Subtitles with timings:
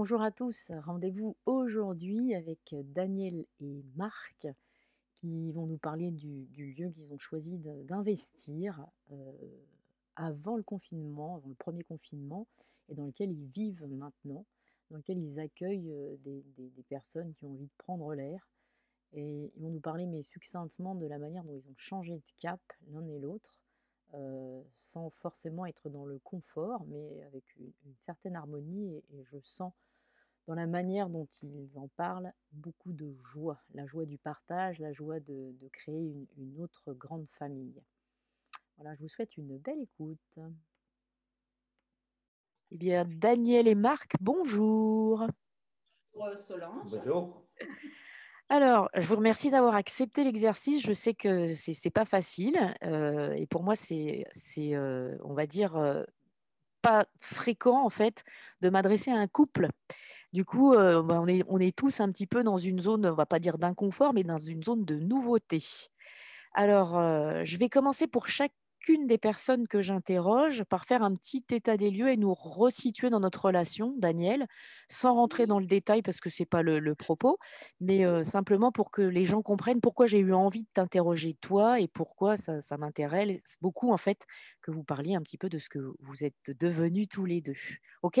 [0.00, 4.46] Bonjour à tous, rendez-vous aujourd'hui avec Daniel et Marc
[5.16, 8.86] qui vont nous parler du, lieu qu'ils ont choisi d'investir
[10.14, 12.46] avant le confinement, avant le premier confinement,
[12.88, 14.44] et dans lequel ils vivent maintenant,
[14.92, 15.92] dans lequel ils accueillent
[16.24, 16.44] des,
[16.88, 18.48] personnes qui ont envie de prendre l'air.
[19.14, 22.32] Et ils vont nous parler, mais succinctement, de la manière dont ils ont changé de
[22.40, 22.60] cap
[22.92, 23.58] l'un et l'autre,
[24.76, 29.02] sans forcément être dans le confort, mais avec une, certaine harmonie.
[29.10, 29.72] et je sens
[30.48, 34.94] dans la manière dont ils en parlent, beaucoup de joie, la joie du partage, la
[34.94, 37.82] joie de, créer une, autre grande famille.
[38.78, 40.38] Voilà, je vous souhaite une belle écoute.
[42.70, 45.26] Eh bien, Daniel et Marc, bonjour.
[46.14, 46.90] Bonjour Solange.
[46.92, 47.46] Bonjour.
[48.48, 50.82] Alors, je vous remercie d'avoir accepté l'exercice.
[50.82, 52.74] Je sais que c'est n'est pas facile.
[52.82, 54.24] Euh, et pour moi, c'est,
[54.58, 56.04] euh, on va dire, euh,
[56.82, 58.24] pas fréquent, en fait,
[58.60, 59.68] de m'adresser à un couple.
[60.32, 63.06] Du coup, euh, bah, on, est, on est tous un petit peu dans une zone,
[63.06, 65.62] on va pas dire d'inconfort, mais dans une zone de nouveauté.
[66.54, 68.28] Alors, euh, je vais commencer pour
[68.80, 73.10] chacune des personnes que j'interroge par faire un petit état des lieux et nous resituer
[73.10, 74.46] dans notre relation, Daniel,
[74.88, 77.38] sans rentrer dans le détail parce que ce n'est pas le, propos,
[77.80, 81.80] mais euh, simplement pour que les gens comprennent pourquoi j'ai eu envie de t'interroger toi
[81.80, 84.24] et pourquoi ça, ça m'intéresse beaucoup en fait
[84.62, 87.56] que vous parliez un petit peu de ce que vous êtes devenus tous les deux.
[88.02, 88.20] OK?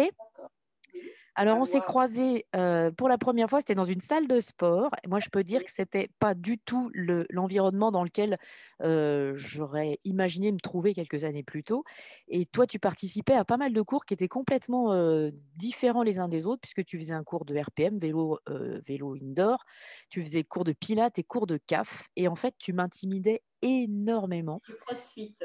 [1.38, 4.90] Alors, on s'est croisés euh, pour la première fois, c'était dans une salle de sport.
[5.04, 6.90] Et moi, je peux dire que ce n'était pas du tout
[7.30, 8.38] l'environnement dans lequel
[8.82, 11.84] euh, j'aurais imaginé me trouver quelques années plus tôt.
[12.26, 16.18] Et toi, tu participais à pas mal de cours qui étaient complètement euh, différents les
[16.18, 18.40] uns des autres, puisque tu faisais un cours de RPM, vélo,
[18.84, 19.64] vélo indoor,
[20.10, 22.08] tu faisais cours de pilates et cours de CAF.
[22.16, 24.60] Et en fait, tu m'intimidais énormément.
[24.80, 25.36] crossfit.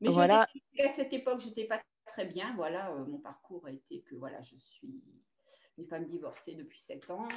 [0.00, 0.42] Mais voilà.
[0.42, 2.54] à cette époque, je n'étais pas très bien.
[2.56, 5.02] Voilà, euh, mon parcours a été que voilà, je suis
[5.78, 7.28] une femme divorcée depuis sept ans,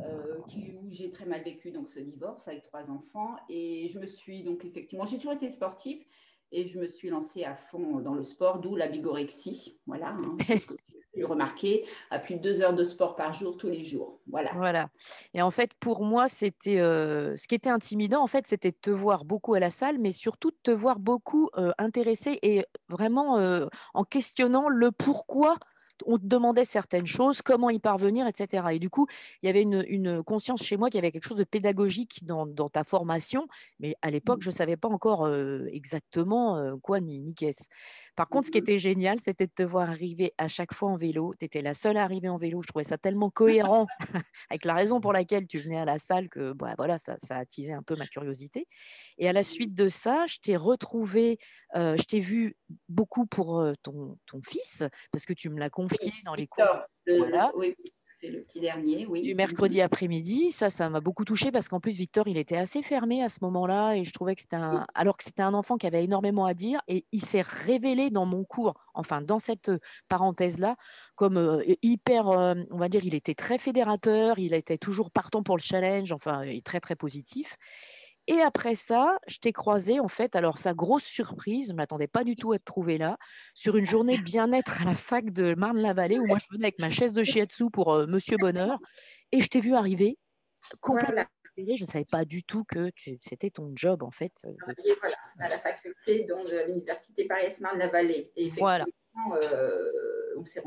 [0.00, 3.36] euh, qui, où j'ai très mal vécu donc ce divorce avec trois enfants.
[3.48, 6.04] Et je me suis donc effectivement, j'ai toujours été sportive
[6.50, 9.80] et je me suis lancée à fond dans le sport, d'où la bigorexie.
[9.86, 10.36] Voilà, hein,
[11.20, 14.18] remarqué, à plus de deux heures de sport par jour tous les jours.
[14.30, 14.50] Voilà.
[14.54, 14.88] Voilà.
[15.34, 18.76] Et en fait, pour moi, c'était euh, ce qui était intimidant, en fait, c'était de
[18.80, 22.64] te voir beaucoup à la salle, mais surtout de te voir beaucoup euh, intéressé et
[22.88, 25.56] vraiment euh, en questionnant le pourquoi
[26.04, 28.66] on te demandait certaines choses, comment y parvenir, etc.
[28.72, 29.06] Et du coup,
[29.40, 32.46] il y avait une, conscience chez moi qu'il y avait quelque chose de pédagogique dans,
[32.68, 33.46] ta formation,
[33.78, 34.42] mais à l'époque, mmh.
[34.42, 35.32] je ne savais pas encore
[35.70, 37.68] exactement quoi ni, ni qu'est-ce.
[38.16, 40.90] Par contre, ce qui mmh était génial, c'était de te voir arriver à chaque fois
[40.90, 41.34] en vélo.
[41.38, 42.62] Tu étais la seule à arriver en vélo.
[42.62, 43.86] Je trouvais ça tellement cohérent
[44.50, 47.36] avec la raison pour laquelle tu venais à la salle que bah, voilà, ça, ça
[47.36, 48.66] a attisé un peu ma curiosité.
[49.18, 51.38] Et à la suite de ça, je t'ai retrouvé,
[51.74, 52.56] je t'ai vu
[52.88, 56.64] beaucoup pour ton, ton fils, parce que tu me l'as confié dans les cours.
[57.06, 57.52] voilà.
[57.56, 57.74] Oui
[58.30, 59.22] le petit dernier, oui.
[59.22, 62.82] Du mercredi après-midi, ça, ça m'a beaucoup touché parce qu'en plus, Victor, il était assez
[62.82, 64.86] fermé à ce moment-là et je trouvais que c'était un.
[64.94, 68.26] Alors que c'était un enfant qui avait énormément à dire et il s'est révélé dans
[68.26, 69.70] mon cours, enfin, dans cette
[70.08, 70.76] parenthèse-là,
[71.14, 72.28] comme hyper.
[72.28, 76.42] on va dire, il était très fédérateur, il était toujours partant pour le challenge, enfin,
[76.64, 77.56] très, très positif.
[78.28, 82.06] Et après ça, je t'ai croisé, en fait, alors sa grosse surprise, je ne m'attendais
[82.06, 83.18] pas du tout à te trouver là,
[83.54, 86.90] sur une journée bien-être à la fac de Marne-la-Vallée, où moi je venais avec ma
[86.90, 88.78] chaise de shiatsu pour euh, Monsieur Bonheur,
[89.32, 90.18] et je t'ai vu arriver
[90.80, 91.24] complètement
[91.56, 92.90] je ne savais pas du tout que
[93.20, 94.32] c'était ton job, en fait.
[95.00, 98.32] Voilà, à la faculté de l'Université Paris-Marne-la-Vallée.
[98.58, 98.84] Voilà.
[99.42, 100.62] Euh, on s'est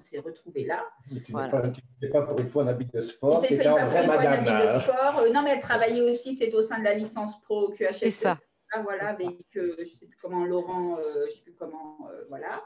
[0.00, 0.84] s'est retrouvés là.
[1.10, 4.06] Mais tu n'es pas, pour une fois en habit de sport, tu étais en vraie
[4.06, 4.44] madame.
[4.44, 5.18] De sport.
[5.18, 7.92] Euh, non, mais elle travaillait aussi, c'est au sein de la licence pro QHS.
[7.92, 8.38] C'est ça.
[8.72, 12.08] Ah, voilà, avec, euh, je ne sais plus comment, Laurent, je ne sais plus comment,
[12.28, 12.64] voilà,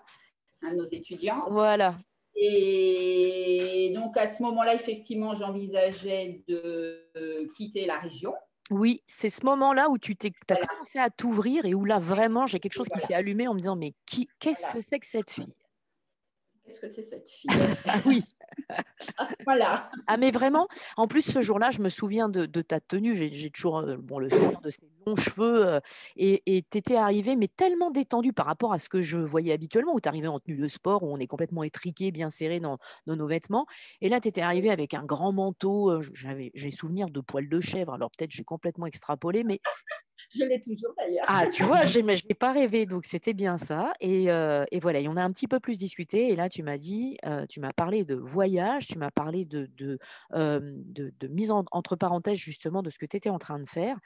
[0.63, 1.45] un de nos étudiants.
[1.49, 1.95] Voilà.
[2.35, 8.35] Et donc, à ce moment-là, effectivement, j'envisageais de quitter la région.
[8.71, 10.17] Oui, c'est ce moment-là où tu
[10.49, 13.55] as commencé à t'ouvrir et où là, vraiment, j'ai quelque chose qui s'est allumé en
[13.55, 15.55] me disant, mais qui, qu'est-ce que c'est que cette fille?
[16.71, 17.51] Qu'est-ce que c'est cette fille?
[17.89, 18.23] Ah oui.
[19.45, 19.91] voilà.
[20.07, 23.79] Ah mais vraiment, en plus ce jour-là, je me souviens de, ta tenue, j'ai toujours
[23.79, 25.81] euh, bon, le souvenir de ces longs cheveux euh,
[26.17, 29.95] et tu étais arrivée mais tellement détendue par rapport à ce que je voyais habituellement
[29.95, 32.79] où tu arrivais en tenue de sport, où on est complètement étriqué, bien serré dans,
[33.07, 33.67] nos vêtements.
[34.01, 37.49] Et là, tu étais arrivée avec un grand manteau, euh, j'avais j'ai souvenir de poils
[37.49, 39.61] de chèvre, alors peut-être j'ai complètement extrapolé, mais
[40.35, 41.25] je l'ai toujours d'ailleurs.
[41.27, 43.93] Ah, tu vois, je n'ai pas rêvé, donc c'était bien ça.
[44.01, 46.29] Et, euh, et, voilà, et on a un petit peu plus discuté.
[46.29, 49.67] Et là, tu m'as dit, euh, tu m'as parlé de voyage, tu m'as parlé de,
[49.77, 49.99] de,
[50.35, 53.69] euh, de, de mise entre parenthèses justement de ce que tu étais en train de
[53.69, 53.99] faire.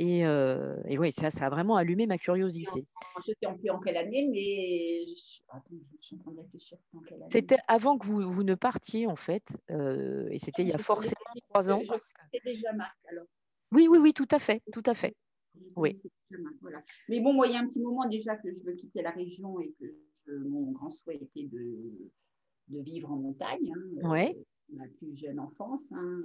[0.00, 2.86] Et, et oui, ça, ça a vraiment allumé ma curiosité.
[3.26, 5.12] Je sais en, en quelle année, mais
[5.48, 5.64] Attends,
[6.00, 7.26] je suis en train de réfléchir en quelle année?
[7.32, 9.60] C'était avant que vous, vous, ne partiez, en fait.
[9.68, 11.16] et c'était il y a forcément
[11.50, 11.82] trois ans.
[12.32, 13.24] C'était déjà Marc, alors.
[13.72, 15.16] Oui, oui, oui, tout à fait, tout à fait.
[15.76, 16.00] Oui.
[17.08, 19.10] Mais bon, moi, il y a un petit moment déjà que je veux quitter la
[19.10, 22.10] région et que mon grand souhait était de,
[22.68, 23.72] de vivre en montagne.
[23.74, 24.36] Hein, ouais.
[24.36, 25.82] Euh, ma plus jeune enfance.
[25.92, 26.22] Hein,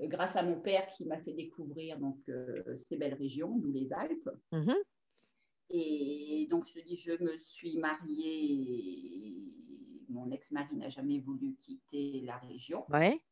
[0.00, 3.92] grâce à mon père qui m'a fait découvrir donc, euh, ces belles régions, d'où les
[3.92, 4.30] Alpes.
[4.52, 4.82] Mm-hmm.
[5.70, 9.36] Et donc, je dis, je me suis mariée.
[10.08, 12.84] Mon ex-mari n'a jamais voulu quitter la région.
[12.90, 13.22] Ouais.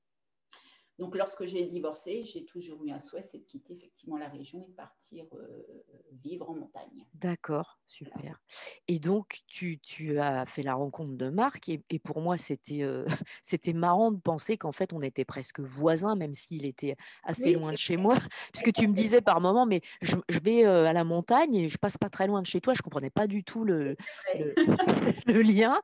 [0.98, 4.64] Donc, lorsque j'ai divorcé, j'ai toujours eu un souhait, c'est de quitter effectivement la région
[4.64, 5.84] et de partir euh,
[6.24, 7.06] vivre en montagne.
[7.14, 8.40] D'accord, super.
[8.88, 9.78] Et donc, tu,
[10.18, 12.34] as fait la rencontre de Marc, et, pour moi,
[12.70, 13.06] euh,
[13.42, 17.72] c'était marrant de penser qu'en fait, on était presque voisins, même s'il était assez loin
[17.72, 18.16] de chez moi,
[18.52, 21.78] puisque tu me disais par moment, mais je, vais euh, à la montagne et je
[21.78, 22.74] passe pas très loin de chez toi.
[22.74, 23.96] Je comprenais pas du tout le,
[25.26, 25.80] le, lien.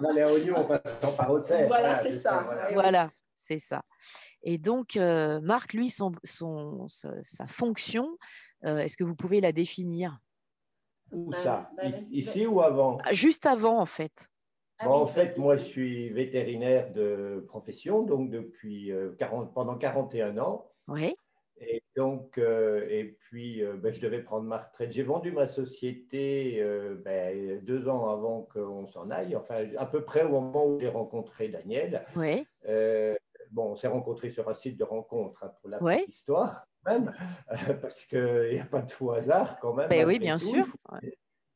[0.00, 1.66] On allait à Oignon en passant par Auxerre.
[1.66, 2.46] Voilà, c'est ça.
[2.72, 3.82] voilà c'est ça.
[4.42, 6.12] Et donc, euh, Marc, lui, son,
[6.88, 8.18] sa, fonction,
[8.64, 10.18] euh, est-ce que vous pouvez la définir?
[11.12, 11.70] Où bah, ça?
[11.76, 12.98] bah, Ici ou avant?
[13.04, 14.30] Ah, Juste avant, en fait.
[14.78, 20.36] Ah en fait, moi, je suis vétérinaire de profession, donc depuis 40, euh, pendant 41
[20.38, 20.70] ans.
[20.88, 21.14] Oui.
[21.60, 24.90] Et donc, et puis, ben, je devais prendre ma retraite.
[24.90, 26.60] J'ai vendu ma société
[27.04, 30.88] ben, deux ans avant qu'on s'en aille, enfin, à peu près au moment où j'ai
[30.88, 32.04] rencontré Daniel.
[32.16, 32.44] Oui
[33.54, 37.14] bon, on s'est rencontrés sur un site de rencontre hein, pour la petite histoire, même,
[37.80, 38.18] parce qu'il
[38.52, 39.88] n'y a pas de faux hasard quand même.
[39.88, 40.66] Ben oui, bien sûr.
[41.02, 41.12] Il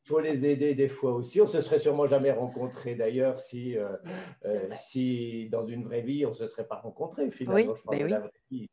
[0.07, 1.39] faut, les aider des fois aussi.
[1.39, 3.89] On se serait sûrement jamais rencontrés d'ailleurs si, euh,
[4.45, 7.75] euh, si dans une vraie vie on ne se serait pas rencontrés finalement.
[7.75, 8.69] je ben la vraie vie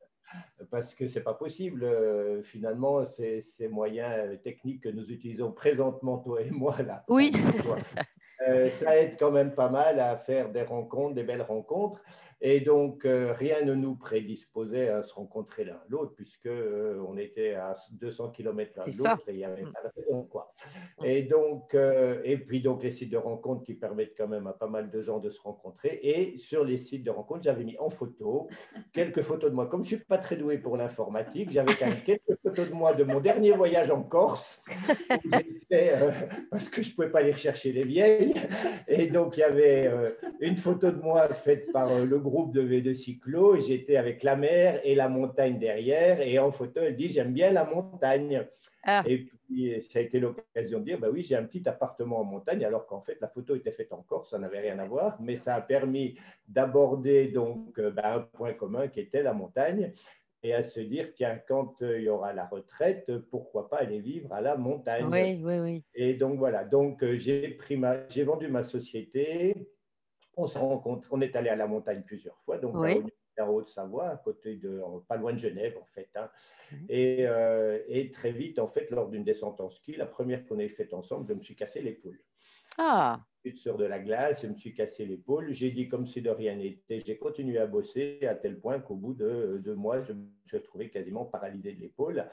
[0.71, 1.85] parce que c'est pas possible.
[1.85, 7.33] Euh, finalement, ces, ces, moyens techniques que nous utilisons présentement, toi et moi, là, oui.
[8.75, 12.01] ça aide quand même pas mal à faire des rencontres, des belles rencontres.
[12.43, 17.17] Et donc, euh, rien ne nous prédisposait à se rencontrer l'un l'autre, puisque euh, on
[17.17, 20.23] était à 200 km l'un de l'autre et il n'y avait pas de raison.
[20.25, 20.53] Quoi.
[21.01, 21.05] Mm.
[21.07, 24.53] Et, donc, euh, et puis, donc, les sites de rencontres qui permettent quand même à
[24.53, 25.99] pas mal de gens de se rencontrer.
[26.03, 28.49] Et sur les sites de rencontres, j'avais mis en photo
[28.93, 29.67] quelques photos de moi.
[29.67, 32.75] Comme je ne suis pas très doué pour l'informatique, j'avais quand même quelques photos de
[32.75, 34.63] moi de mon dernier voyage en Corse,
[36.51, 38.35] parce que je ne pouvais pas aller rechercher les vieilles.
[38.89, 39.91] Et donc, il y avait
[40.41, 44.81] une photo de moi faite par le groupe de V2 cyclo, j'étais avec la mer
[44.85, 48.47] et la montagne derrière, et en photo, elle dit J'aime bien la montagne.
[48.83, 49.03] Ah.
[49.07, 52.25] Et puis, ça a été l'occasion de dire Bah oui, j'ai un petit appartement en
[52.25, 55.17] montagne, alors qu'en fait, la photo était faite en Corse, ça n'avait rien à voir,
[55.21, 56.17] mais ça a permis
[56.49, 59.93] d'aborder donc euh, bah, un point commun qui était la montagne
[60.47, 63.99] et à se dire, tiens, quand euh, il y aura la retraite, pourquoi pas aller
[63.99, 65.85] vivre à la montagne Oui, oui, oui.
[65.95, 67.59] Et donc voilà, donc euh, j'ai,
[68.11, 69.69] j'ai vendu ma société,
[70.37, 72.77] on s'est rencontrés, on est allé à la montagne plusieurs fois, donc
[73.43, 76.09] en Haute-Savoie, à côté de, pas loin de Genève en fait.
[76.15, 76.31] Hein.
[76.73, 76.87] Mhm.
[76.91, 80.69] Euh, et, très vite, en fait, lors d'une descente en ski, la première qu'on ait
[80.69, 82.19] faite ensemble, je me suis cassé l'épaule.
[82.79, 83.21] Ah.
[83.57, 85.53] Sur de la glace, je me suis cassé l'épaule.
[85.53, 87.01] J'ai dit comme si de rien n'était.
[87.07, 90.57] J'ai continué à bosser à tel point qu'au bout de deux mois, je me suis
[90.57, 92.27] retrouvé quasiment paralysé de l'épaule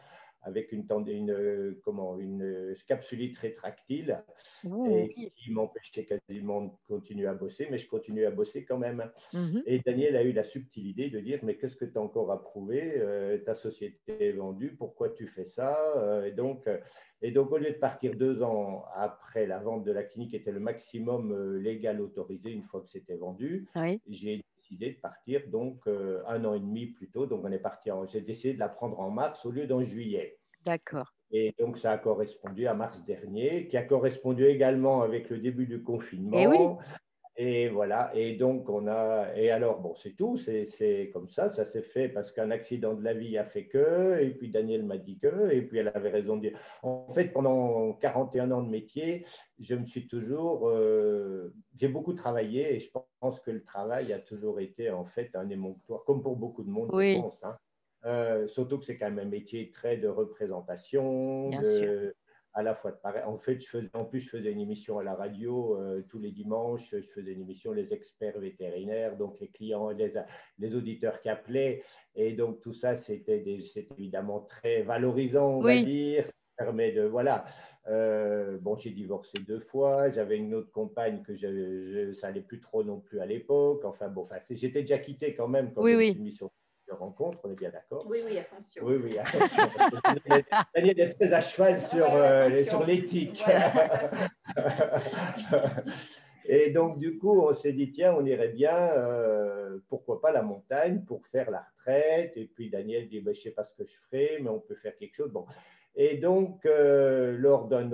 [0.44, 4.24] avec une, une, comment, une capsulite rétractile
[4.64, 9.10] et qui m'empêchait quasiment de continuer à bosser, mais je continue à bosser quand même.
[9.34, 12.02] Mmh et Daniel a eu la subtile idée de dire, mais qu'est-ce que tu as
[12.02, 13.02] encore à prouver
[13.46, 15.78] Ta société est vendue, pourquoi tu fais ça
[16.26, 16.68] et donc,
[17.26, 20.36] et donc, au lieu de partir deux ans après la vente de la clinique, qui
[20.36, 23.66] était le maximum légal autorisé une fois que c'était vendu,
[24.10, 27.26] j'ai décidé de partir donc euh, un an et demi plus tôt.
[27.26, 29.84] Donc on est parti en, j'ai décidé de la prendre en mars au lieu d'en
[29.84, 30.38] juillet.
[30.66, 31.14] D'accord.
[31.32, 35.66] Et donc ça a correspondu à mars dernier, qui a correspondu également avec le début
[35.66, 36.38] du confinement.
[36.38, 36.58] Eh oui.
[37.36, 41.66] Et voilà, et donc on a, et alors bon, c'est tout, c'est comme ça, ça
[41.66, 44.98] s'est fait parce qu'un accident de la vie a fait que, et puis Daniel m'a
[44.98, 46.60] dit que, et puis elle avait raison de dire.
[46.84, 49.26] En fait, pendant 41 ans de métier,
[49.60, 54.20] je me suis toujours, euh, j'ai beaucoup travaillé, et je pense que le travail a
[54.20, 57.44] toujours été en fait un émonctoire, comme pour beaucoup de monde, je pense.
[57.44, 57.58] Hein.
[58.06, 62.12] Euh, surtout que c'est quand même un métier très de représentation, Bien sûr
[62.54, 63.24] à la fois de pareil.
[63.26, 66.20] En fait, je faisais, en plus, je faisais une émission à la radio euh, tous
[66.20, 66.90] les dimanches.
[66.92, 70.14] Je faisais une émission Les experts vétérinaires, donc les clients, les,
[70.60, 71.84] les auditeurs qui appelaient.
[72.16, 73.44] Et donc, tout ça, c'était
[73.98, 76.26] évidemment très valorisant, on va dire.
[76.26, 77.02] Ça permet de.
[77.02, 77.46] Voilà.
[77.88, 80.10] Euh, bon, j'ai divorcé deux fois.
[80.12, 83.84] J'avais une autre compagne que je, ça n'allait plus trop non plus à l'époque.
[83.84, 86.38] Enfin, bon, enfin, j'étais déjà quitté quand même quand oui, oui.
[86.94, 88.84] Rencontre, on est bien d'accord Oui, oui, attention.
[88.86, 89.64] Oui, oui, attention.
[90.76, 93.44] Daniel est très à cheval sur, euh, sur l'éthique.
[96.46, 100.42] Et donc, du coup, on s'est dit, tiens, on irait bien, euh, pourquoi pas la
[100.42, 102.34] montagne pour faire la retraite.
[102.36, 104.60] Et puis Daniel dit, ben, je ne sais pas ce que je ferai, mais on
[104.60, 105.32] peut faire quelque chose.
[105.32, 105.46] Bon.
[105.96, 107.90] Et donc, euh, lors d'un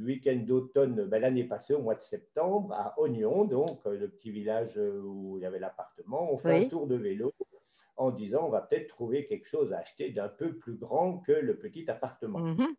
[0.00, 4.76] week-end d'automne, ben, l'année passée, au mois de septembre, à Ognon, donc le petit village
[4.76, 7.32] où il y avait l'appartement, on fait un tour de vélo
[7.96, 11.32] en disant on va peut-être trouver quelque chose à acheter d'un peu plus grand que
[11.32, 12.40] le petit appartement.
[12.40, 12.74] Mhm.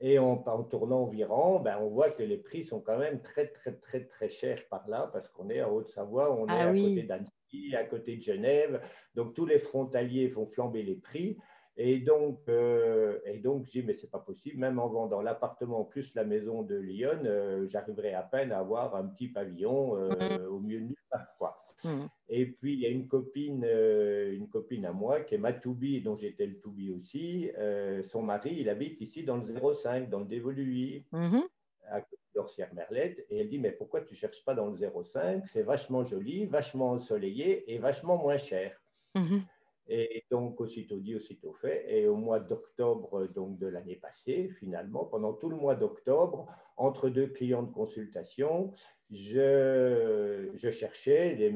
[0.00, 3.72] Et en, tournant environ, ben, on voit que les prix sont quand même très, très,
[3.72, 7.02] très, très chers par là, parce qu'on est en Haute-Savoie, on ah est à côté
[7.02, 8.82] d'Annecy, à côté de Genève.
[9.14, 11.38] Donc, tous les frontaliers font flamber les prix.
[11.78, 15.84] Et donc, euh, et donc je dis, mais c'est pas possible, même en vendant l'appartement
[15.84, 20.08] plus la maison de Lyon, euh, j'arriverai à peine à avoir un petit pavillon, euh,
[20.08, 20.46] mhm.
[20.46, 20.96] au mieux nulle
[21.38, 21.55] part.
[21.86, 22.08] Mhm.
[22.28, 25.52] Et puis, il y a une copine, euh, une copine à moi qui est ma
[25.52, 27.50] Toubi, dont j'étais le Toubi aussi.
[27.56, 31.40] Euh, son mari, il habite ici dans le 05, dans le Dévoluy, mm
[31.88, 32.00] à
[32.34, 33.24] d'Orsière-Merlette.
[33.30, 36.44] Et elle dit, mais pourquoi tu ne cherches pas dans le 05 C'est vachement joli,
[36.44, 38.76] vachement ensoleillé et vachement moins cher.
[39.14, 39.42] Mhm.
[39.88, 41.86] Et donc, aussitôt dit, aussitôt fait.
[41.88, 47.08] Et au mois d'octobre donc de l'année passée, finalement, pendant tout le mois d'octobre, entre
[47.08, 48.72] deux clients de consultation,
[49.10, 51.54] je, je cherchais des,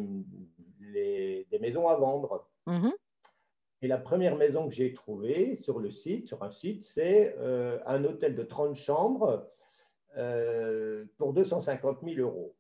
[1.51, 2.49] des, maisons à vendre.
[2.67, 2.93] Mhm.
[3.83, 7.79] Et la première maison que j'ai trouvée sur le site, sur un site, c'est euh,
[7.87, 9.49] un hôtel de 30 chambres
[10.17, 12.55] euh, pour 250 000 euros.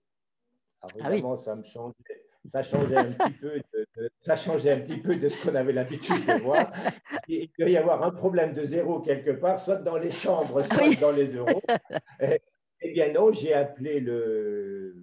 [0.82, 1.94] Alors ah évidemment, ça me changeait,
[2.50, 5.74] ça changeait un petit peu de, ça changeait un petit peu de ce qu'on avait
[5.74, 6.72] l'habitude de voir.
[7.32, 11.00] Il peut y avoir un problème de zéro quelque part, soit dans les chambres, soit
[11.00, 11.62] dans les euros.
[12.82, 14.00] Eh bien non, j'ai appelé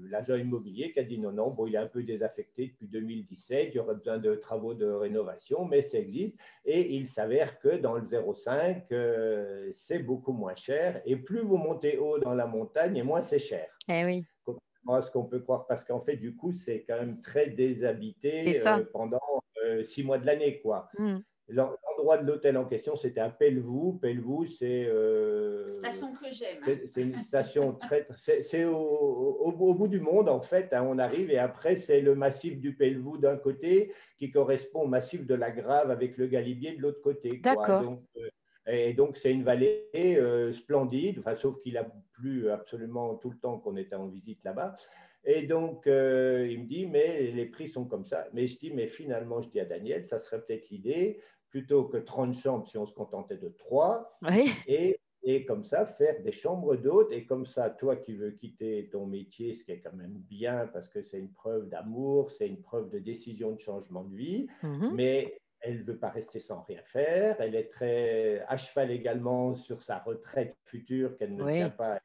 [0.09, 3.69] l'agent immobilier qui a dit non, non, bon, il est un peu désaffecté depuis 2017,
[3.71, 6.39] il y aurait besoin de travaux de rénovation, mais ça existe.
[6.65, 11.03] Et il s'avère que dans le 05, euh, c'est beaucoup moins cher.
[11.05, 13.67] Et plus vous montez haut dans la montagne, et moins c'est cher.
[13.87, 14.25] Eh oui.
[14.43, 18.59] Comment ce qu'on peut croire Parce qu'en fait, du coup, c'est quand même très déshabité
[18.65, 19.19] euh, pendant
[19.63, 20.89] euh, six mois de l'année, quoi.
[20.97, 21.19] Hmm.
[21.49, 23.97] L'endroit de l'hôtel en question, c'était à Pelvoux.
[24.01, 24.85] Pelvoux, c'est.
[24.85, 26.57] Euh, station que j'aime.
[26.93, 28.05] C'est une station très.
[28.43, 30.73] C'est au, au, bout du monde, en fait.
[30.73, 34.87] Hein, on arrive et après, c'est le massif du Pelvoux d'un côté qui correspond au
[34.87, 37.29] massif de la Grave avec le Galibier de l'autre côté.
[37.41, 37.97] D'accord.
[38.17, 38.29] Euh,
[38.69, 43.37] et donc, c'est une vallée euh, splendide, enfin, sauf qu'il a plu absolument tout le
[43.37, 44.75] temps qu'on était en visite là-bas.
[45.23, 48.27] Et donc, il me dit, mais les prix sont comme ça.
[48.33, 51.21] Mais je dis, mais finalement, je dis à Daniel, ça serait peut-être l'idée
[51.57, 54.19] plutôt que 30 chambres si on se contentait de 3.
[54.67, 57.11] Et, et, comme ça, faire des chambres d'hôtes.
[57.11, 60.69] Et comme ça, toi qui veux quitter ton métier, ce qui est quand même bien
[60.71, 64.47] parce que c'est une preuve d'amour, c'est une preuve de décision de changement de vie.
[64.61, 64.91] Mhm.
[64.93, 67.37] Mais elle ne veut pas rester sans rien faire.
[67.39, 71.99] Elle est très à cheval également sur sa retraite future qu'elle ne tient pas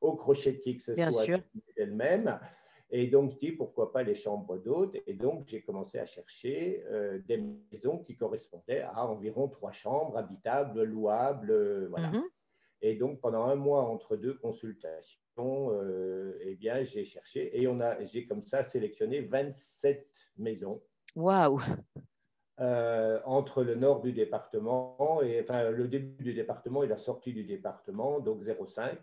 [0.00, 1.38] au crochet qui que ce soit
[1.76, 2.40] d'elle-même.
[2.92, 4.96] Et donc, je dis pourquoi pas les chambres d'hôtes?
[5.06, 7.36] Et donc, j'ai commencé à chercher euh, des
[7.72, 11.50] maisons qui correspondaient à environ trois chambres habitables, louables.
[11.52, 12.08] Euh, voilà.
[12.08, 12.24] Mhm.
[12.82, 17.80] Et donc, pendant un mois entre deux consultations, euh, eh bien, j'ai cherché et on
[17.80, 20.06] a, j'ai comme ça sélectionné 27
[20.36, 20.82] maisons.
[21.14, 21.60] Waouh
[23.24, 27.44] entre le nord du département, et, enfin le début du département et la sortie du
[27.44, 28.98] département, donc 0,5.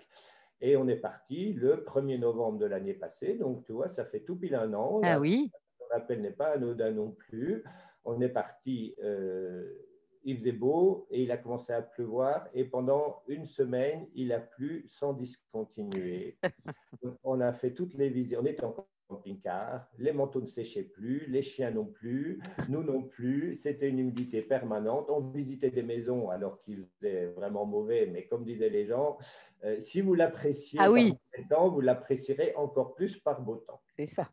[0.61, 3.35] Et on est parti le 1er novembre de l'année passée.
[3.35, 5.01] Donc, tu vois, ça fait tout pile un an.
[5.03, 5.51] Ah oui.
[5.91, 7.63] L'appel n'est pas anodin non plus.
[8.03, 9.69] On est parti, euh,
[10.23, 12.47] il faisait beau et il a commencé à pleuvoir.
[12.53, 16.37] Et pendant une semaine, il a plu sans discontinuer.
[17.23, 18.37] on a fait toutes les visites.
[18.39, 23.03] On était encore camping-car, les manteaux ne séchaient plus, les chiens non plus, nous non
[23.03, 25.09] plus, c'était une humidité permanente.
[25.09, 29.17] On visitait des maisons alors qu'il faisait vraiment mauvais, mais comme disaient les gens,
[29.63, 31.13] euh, si vous l'appréciez ah oui.
[31.49, 33.81] temps, vous l'apprécierez encore plus par beau temps.
[33.95, 34.29] C'est ça.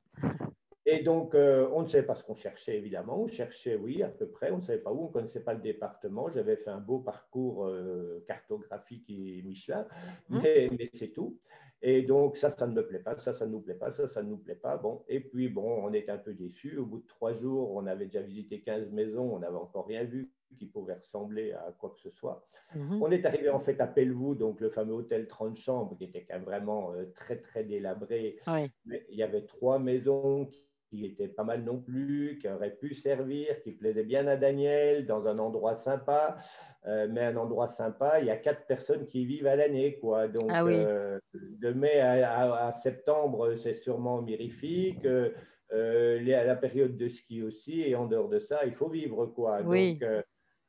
[0.86, 3.22] Et donc, euh, on ne savait pas ce qu'on cherchait, évidemment.
[3.22, 4.50] On cherchait, oui, à peu près.
[4.50, 6.30] On ne savait pas où, on ne connaissait pas le département.
[6.30, 9.86] J'avais fait un beau parcours euh, cartographique et Michelin,
[10.28, 10.40] mmh.
[10.42, 11.38] mais, mais c'est tout.
[11.86, 14.08] Et donc, ça, ça ne me plaît pas, ça, ça ne nous plaît pas, ça,
[14.08, 14.78] ça ne nous plaît pas.
[14.78, 16.78] Bon, et puis, bon, on était un peu déçus.
[16.78, 20.02] Au bout de trois jours, on avait déjà visité 15 maisons, on n'avait encore rien
[20.02, 22.48] vu qui pouvait ressembler à quoi que ce soit.
[22.74, 23.02] Mhm.
[23.02, 26.24] On est arrivé en fait à Pelvoux, donc le fameux hôtel 30 chambres, qui était
[26.24, 28.38] quand même vraiment euh, très, très délabré.
[28.46, 30.48] Il y avait trois maisons
[30.94, 35.06] qui étaient pas mal non plus, qui auraient pu servir, qui plaisaient bien à Daniel,
[35.06, 36.38] dans un endroit sympa.
[36.86, 39.98] Euh, mais un endroit sympa, il y a quatre personnes qui vivent à l'année.
[40.00, 40.28] quoi.
[40.28, 45.06] Donc, ah euh, de mai à, septembre, c'est sûrement mirifique.
[45.06, 45.30] Euh,
[45.72, 49.26] à la période de ski aussi, et en dehors de ça, il faut vivre.
[49.26, 49.62] quoi.
[49.62, 50.04] Donc,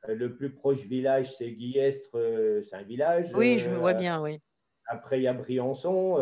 [0.08, 2.16] le plus proche village, c'est Guillestre,
[2.68, 3.30] c'est un village.
[3.34, 4.40] Oui, je vois bien, oui.
[4.88, 6.14] Après, il y a Briançon.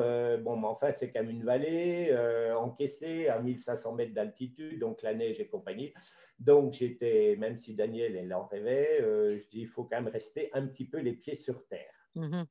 [0.42, 2.16] bon, mais enfin, c'est quand même une vallée
[2.56, 5.92] encaissée à 1500 mètres d'altitude, donc la neige et compagnie.
[6.38, 10.12] Donc, j'étais, même si Daniel, elle en rêvait, euh, je dis, il faut quand même
[10.12, 11.94] rester un petit peu les pieds sur terre.
[12.16, 12.47] Mm-hmm.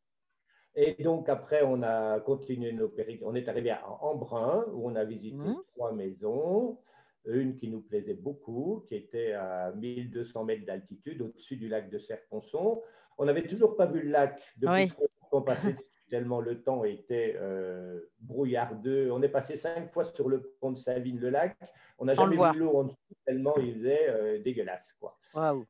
[0.75, 3.23] Et donc, après, on a continué nos périples.
[3.25, 5.63] On est arrivé à Embrun, où on a visité mm-hmm.
[5.73, 6.79] trois maisons.
[7.25, 11.97] Une qui nous plaisait beaucoup, qui était à 1200 mètres d'altitude, au-dessus du lac de
[11.97, 12.81] Serponçon.
[13.17, 14.91] On n'avait toujours pas vu le lac depuis
[15.29, 15.75] qu'on passait
[16.13, 19.09] tellement le temps était euh, brouillardeux.
[19.11, 21.57] On est passé cinq fois sur le pont de Savine-le-Lac.
[21.97, 24.85] On n'a jamais vu l'eau en dessous tellement il faisait euh, dégueulasse.
[24.99, 25.17] Quoi.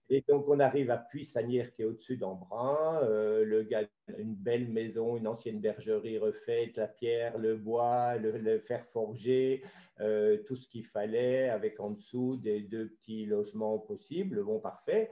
[0.09, 2.99] Et donc, on arrive à Puy-Sanière qui est au-dessus d'Embrun.
[3.03, 3.83] Euh, le gars,
[4.17, 9.63] une belle maison, une ancienne bergerie refaite, la pierre, le bois, le, fer forgé,
[9.97, 14.43] tout ce qu'il fallait, avec en dessous des deux petits logements possibles.
[14.43, 15.09] Bon, parfait.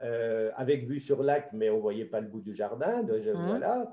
[0.00, 3.02] avec vue sur lac, mais on ne voyait pas le bout du jardin.
[3.02, 3.46] Mmh.
[3.46, 3.92] Voilà.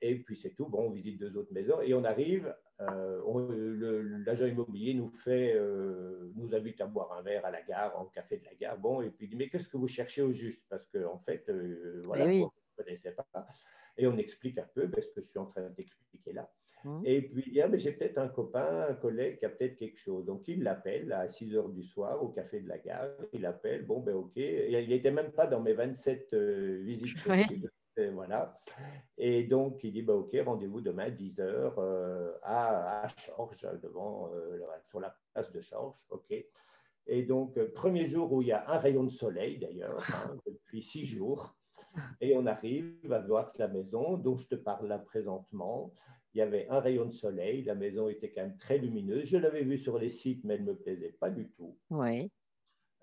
[0.00, 0.66] Et puis c'est tout.
[0.66, 2.54] Bon, on visite deux autres maisons et on arrive.
[2.80, 7.98] Euh, L'agent immobilier nous fait, euh, nous invite à boire un verre à la gare,
[7.98, 8.78] en café de la gare.
[8.78, 10.62] Bon, et puis il dit mais qu'est-ce que vous cherchez au juste?
[10.68, 13.46] Parce qu'en en fait, euh, voilà, vous ne connaissez pas.
[13.96, 16.48] Et on explique un peu parce que je suis en train d'expliquer là.
[16.84, 17.02] Mmh.
[17.04, 19.74] Et puis il dit ah, mais j'ai peut-être un copain, un collègue qui a peut-être
[19.74, 20.24] quelque chose.
[20.24, 23.08] Donc il l'appelle à 6 heures du soir au café de la gare.
[23.32, 23.84] Il l'appelle.
[23.84, 24.36] Bon ben ok.
[24.36, 26.32] il n'était même pas dans mes 27
[26.84, 27.16] visites.
[27.98, 28.60] Et voilà.
[29.16, 35.00] Et donc, il dit bah, Ok, rendez-vous demain 10h euh, à, à devant, euh, sur
[35.00, 36.06] la place de Chorges.
[36.10, 36.32] OK.
[37.08, 40.36] Et donc, euh, premier jour où il y a un rayon de soleil, d'ailleurs, hein,
[40.46, 41.56] depuis six jours.
[42.20, 45.92] Et on arrive à voir la maison dont je te parle là présentement.
[46.34, 49.24] Il y avait un rayon de soleil, la maison était quand même très lumineuse.
[49.24, 51.76] Je l'avais vue sur les sites, mais elle ne me plaisait pas du tout.
[51.90, 52.30] Oui.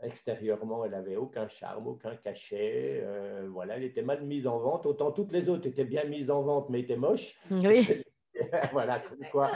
[0.03, 3.01] Extérieurement, elle n'avait aucun charme, aucun cachet.
[3.03, 4.85] Euh, voilà, elle était mal mise en vente.
[4.85, 7.33] Autant toutes les autres étaient bien mises en vente, mais étaient moches.
[7.49, 8.03] Oui.
[8.71, 9.49] voilà, comme quoi.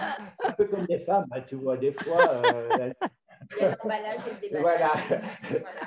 [0.46, 2.42] Un peu comme des femmes, hein, tu vois, des fois.
[2.46, 2.94] Euh,
[4.62, 4.94] voilà.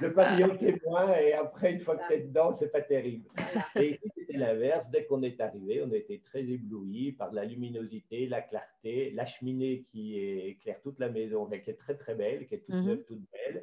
[0.01, 3.29] le papillon témoin, et après, une fois que tu es dedans, c'est pas terrible.
[3.77, 4.91] Et ici, c'était l'inverse.
[4.91, 9.87] Dès qu'on est arrivé, on était très éblouis par la luminosité, la clarté, la cheminée
[9.91, 12.87] qui éclaire toute la maison, qui est très très belle, qui est toute mhm.
[12.87, 13.63] neuve, toute belle.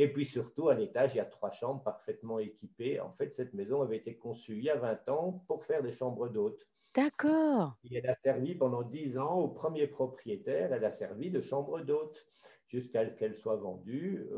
[0.00, 3.00] Et puis surtout, à l'étage, il y a trois chambres parfaitement équipées.
[3.00, 5.92] En fait, cette maison avait été conçue il y a 20 ans pour faire des
[5.92, 6.64] chambres d'hôtes.
[6.94, 7.76] D'accord.
[7.90, 12.24] elle a servi pendant 10 ans au premier propriétaire, elle a servi de chambre d'hôte
[12.68, 14.28] jusqu'à ce qu'elle soit vendue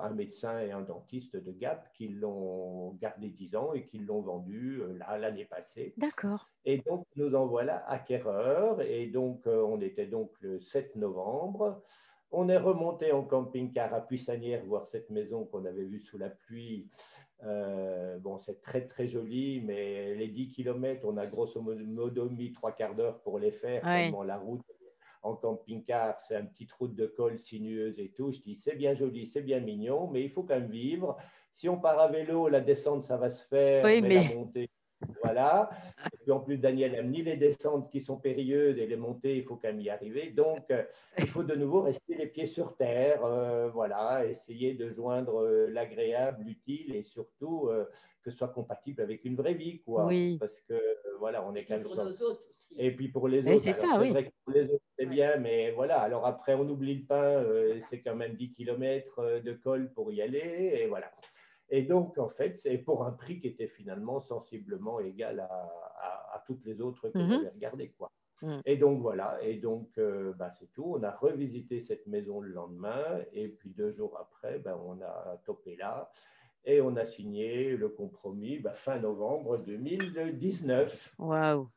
[0.00, 3.98] à un médecin et un dentiste de Gap qui l'ont gardé 10 ans et qui
[3.98, 5.94] l'ont vendue euh, là l'année passée.
[5.96, 6.48] D'accord.
[6.64, 8.82] Et donc, nous en voilà acquéreurs.
[8.82, 11.82] Et donc, euh, on était donc le 7 novembre.
[12.30, 16.28] On est remonté en camping-car à Puissanière voir cette maison qu'on avait vue sous la
[16.28, 16.88] pluie.
[17.44, 22.52] Euh, bon, c'est très très joli, mais les 10 km, on a grosso modo mis
[22.52, 23.82] trois quarts d'heure pour les faire.
[24.24, 24.62] la route
[25.22, 28.32] en camping-car, c'est une petite route de col sinueuse et tout.
[28.32, 31.16] Je dis, c'est bien joli, c'est bien mignon, mais il faut quand même vivre.
[31.54, 34.70] Si on part à vélo, la descente, ça va se faire, oui, mais, la montée,
[35.22, 35.70] voilà.
[36.28, 39.44] Puis en plus, Daniel n'aime ni les descentes qui sont périlleuses et les montées, il
[39.44, 40.28] faut quand même y arriver.
[40.28, 40.82] Donc, euh,
[41.16, 45.70] il faut de nouveau rester les pieds sur terre, euh, voilà, essayer de joindre euh,
[45.70, 47.70] l'agréable, l'utile et surtout
[48.22, 50.04] que ce soit compatible avec une vraie vie, quoi.
[50.04, 50.36] Oui.
[50.38, 50.78] Parce que,
[51.18, 51.84] voilà, on est quand même.
[51.84, 52.74] pour nos autres aussi.
[52.78, 53.60] Et puis pour les autres.
[53.60, 54.10] C'est ça, oui.
[54.10, 55.98] Vrai que pour les autres, c'est bien, mais voilà.
[55.98, 57.42] Alors après, on oublie le pain,
[57.88, 61.10] c'est quand même 10 km de col pour y aller, et voilà.
[61.70, 66.64] Et donc, en fait, c'est pour un prix qui était finalement sensiblement égal à, toutes
[66.64, 67.50] les autres que j'avais mhm.
[67.54, 67.92] regardées.
[67.98, 68.10] Quoi.
[68.40, 68.62] Mhm.
[68.64, 69.38] Et donc, voilà.
[69.42, 70.94] Et donc, euh, bah, c'est tout.
[70.96, 73.20] On a revisité cette maison le lendemain.
[73.32, 76.10] Et puis, deux jours après, bah, on a topé là.
[76.64, 81.14] Et on a signé le compromis bah, fin novembre 2019.
[81.18, 81.68] Waouh!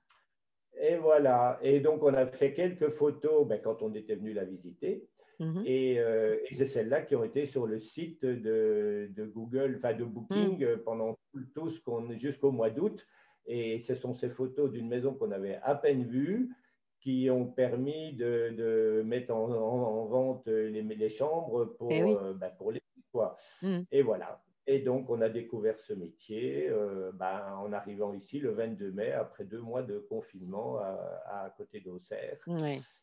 [0.80, 1.60] Et voilà.
[1.62, 5.06] Et donc, on a fait quelques photos quand on était venu la visiter.
[5.42, 5.64] Mhm.
[5.68, 10.60] Euh, et, c'est celles-là qui ont été sur le site de, Google, enfin de Booking
[10.60, 10.64] mhm.
[10.64, 11.18] euh, pendant
[11.54, 13.06] tout, ce qu'on jusqu'au mois d'août.
[13.48, 16.56] Et ce sont ces photos d'une maison qu'on avait à peine vue
[17.00, 22.82] qui ont permis de, mettre en, vente les, les, chambres pour, eh euh, pour les
[23.12, 23.36] quoi.
[23.64, 23.86] Mhm.
[23.92, 24.44] Et voilà.
[24.68, 26.70] Et donc, on a découvert ce métier
[27.16, 31.80] ben, en arrivant ici le 22 mai, après deux mois de confinement à, à côté
[31.80, 32.38] d'Auxerre.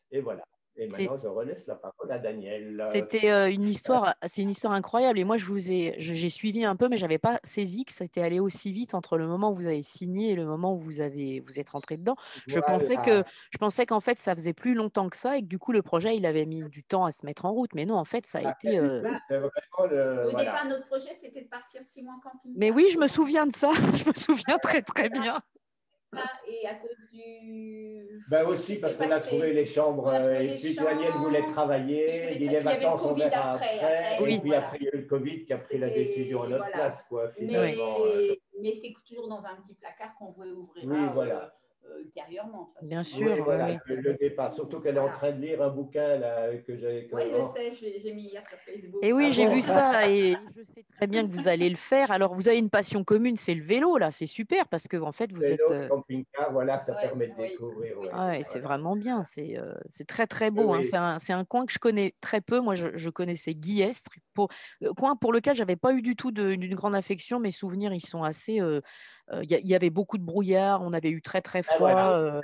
[0.09, 0.45] Et voilà.
[0.79, 2.81] Et maintenant, je relaisse la parole à Daniel.
[2.91, 5.19] C'était euh, une histoire, c'est une histoire incroyable.
[5.19, 8.05] Et moi, je vous ai, j'ai suivi un peu, mais j'avais pas saisi que ça
[8.05, 10.77] était allé aussi vite entre le moment où vous avez signé et le moment où
[10.77, 12.15] vous avez, vous êtes rentré dedans.
[12.47, 15.47] Je pensais que, je pensais qu'en fait, ça faisait plus longtemps que ça et que
[15.47, 17.73] du coup, le projet, il avait mis du temps à se mettre en route.
[17.75, 18.79] Mais non, en fait, ça a été.
[18.79, 19.01] Euh...
[19.29, 22.53] Au départ, notre projet, c'était de partir six mois en camping.
[22.55, 23.71] Mais oui, je me souviens de ça.
[23.93, 25.37] je me souviens très très bien
[26.47, 28.23] et à cause du.
[28.29, 32.59] Ben aussi parce qu'on a trouvé les chambres et puis Daniel voulait travailler, il les
[32.59, 34.17] vacances on verra après.
[34.27, 36.47] Et puis après il y a eu le Covid qui a pris la décision à
[36.47, 37.97] notre place quoi finalement.
[38.05, 40.83] Mais, mais c'est toujours dans un petit placard qu'on veut ouvrir.
[40.85, 41.53] Oui voilà.
[41.99, 42.73] Ultérieurement.
[42.81, 43.35] Bien sûr,
[43.87, 44.53] Le, départ.
[44.53, 47.09] Surtout qu'elle est en train de lire un bouquin là, que j'ai.
[47.11, 48.99] Oui, je sais, j'ai mis hier sur Facebook.
[49.03, 51.75] Et oui, ah j'ai vu ça et je sais très bien que vous allez le
[51.75, 52.11] faire.
[52.11, 55.11] Alors, vous avez une passion commune, c'est le vélo, là, c'est super parce que en
[55.11, 55.71] fait, vous vélo, êtes.
[55.71, 57.95] Euh, camping-car, voilà, ça permet de découvrir.
[58.11, 59.73] Ah c'est vraiment bien, c'est euh,
[60.07, 60.73] très très beau.
[60.73, 60.81] Hein.
[60.83, 62.59] C'est un, un, coin que je connais très peu.
[62.59, 64.11] Moi, je, je connaissais Guillestre,
[64.47, 67.39] pour, coin pour lequel j'avais pas eu du tout d'une grande affection.
[67.39, 68.61] Mes souvenirs, ils sont assez
[69.43, 72.41] il y, avait beaucoup de brouillard, on avait eu très très ah, froid.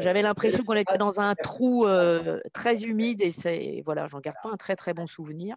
[0.00, 1.86] J'avais l'impression qu'on était dans un trou
[2.52, 5.56] très humide et c'est voilà, j'en garde pas un très très bon souvenir.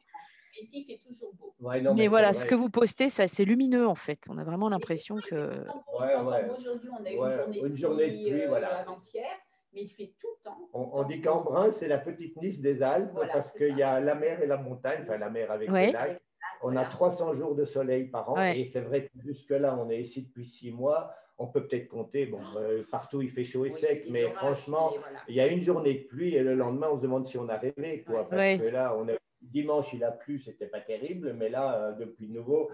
[0.61, 1.93] Ici, il fait toujours beau.
[1.95, 4.25] mais, voilà, ce que vous postez, c'est lumineux en fait.
[4.29, 5.65] On a vraiment l'impression que.
[5.93, 8.79] Aujourd'hui, on a eu une journée, de pluie, voilà.
[8.79, 9.25] avant-hier
[9.73, 10.69] mais il fait tout le temps.
[10.73, 14.41] on, dit qu'Embrun, c'est la petite Nice des Alpes parce qu'il y a la mer
[14.41, 16.21] et la montagne, enfin la mer avec les lacs,
[16.61, 18.41] on a 300 jours de soleil par an.
[18.41, 21.13] Et c'est vrai que jusque-là, on est ici depuis six mois.
[21.37, 24.93] On peut peut-être compter, bon, euh, partout il fait chaud et sec, mais franchement,
[25.27, 27.49] il y a une journée de pluie et le lendemain, on se demande si on
[27.49, 28.03] a rêvé.
[28.05, 31.75] Quoi, parce que là, on est Dimanche, il a plu, c'était pas terrible, mais là,
[31.75, 32.71] euh, depuis nouveau,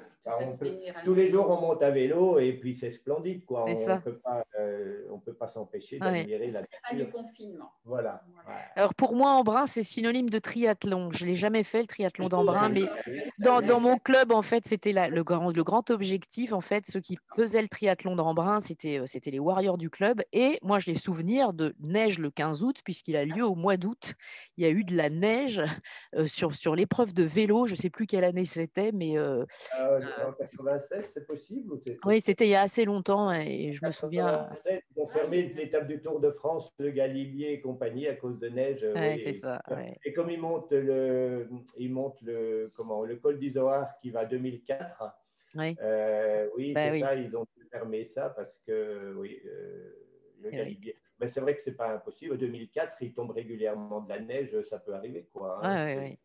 [1.05, 3.45] tous les jours, on monte à vélo et puis c'est splendide.
[3.45, 3.65] Quoi.
[3.65, 6.71] on ne peut pas, euh, peut pas s'empêcher d'admirer la nature.
[6.93, 7.71] le confinement.
[7.85, 8.23] Voilà.
[8.75, 11.11] Alors pour moi, Embrun, c'est synonyme de triathlon.
[11.11, 12.83] Je l'ai jamais fait le triathlon d'Embrun, mais
[13.39, 16.53] dans, dans, mon club, en fait, c'était le grand, le grand objectif.
[16.53, 20.21] En fait, ceux qui faisaient le triathlon d'Embrun, c'était, euh, c'était les warriors du club.
[20.33, 24.13] Et moi, j'ai souvenir de neige le 15 août, puisqu'il a lieu au mois d'août.
[24.57, 25.61] Il y a eu de la neige
[26.25, 27.65] sur sur l'épreuve de vélo.
[27.65, 29.17] Je ne sais plus quelle année c'était, mais.
[29.17, 33.85] Euh, ah en 96, c'est possible Oui, c'était il y a assez longtemps et je
[33.85, 34.49] me souviens.
[34.69, 38.49] Ils ont fermé l'étape du Tour de France, le Galibier et compagnie à cause de
[38.49, 38.85] neige.
[38.95, 39.61] Oui, c'est ça.
[40.05, 44.25] Et comme ils montent le, ils montent le, comment, le col d'Isoar qui va à
[44.25, 45.15] 2004.
[45.55, 49.91] Oui, euh, oui bah c'est ça, ils ont fermé ça parce que oui, euh,
[50.41, 50.95] le Galibier.
[51.19, 52.35] Mais c'est vrai que c'est pas impossible.
[52.35, 55.27] En 2004, il tombe régulièrement de la neige, ça peut arriver.
[55.33, 55.87] Quoi, hein.
[55.87, 56.17] oui, oui.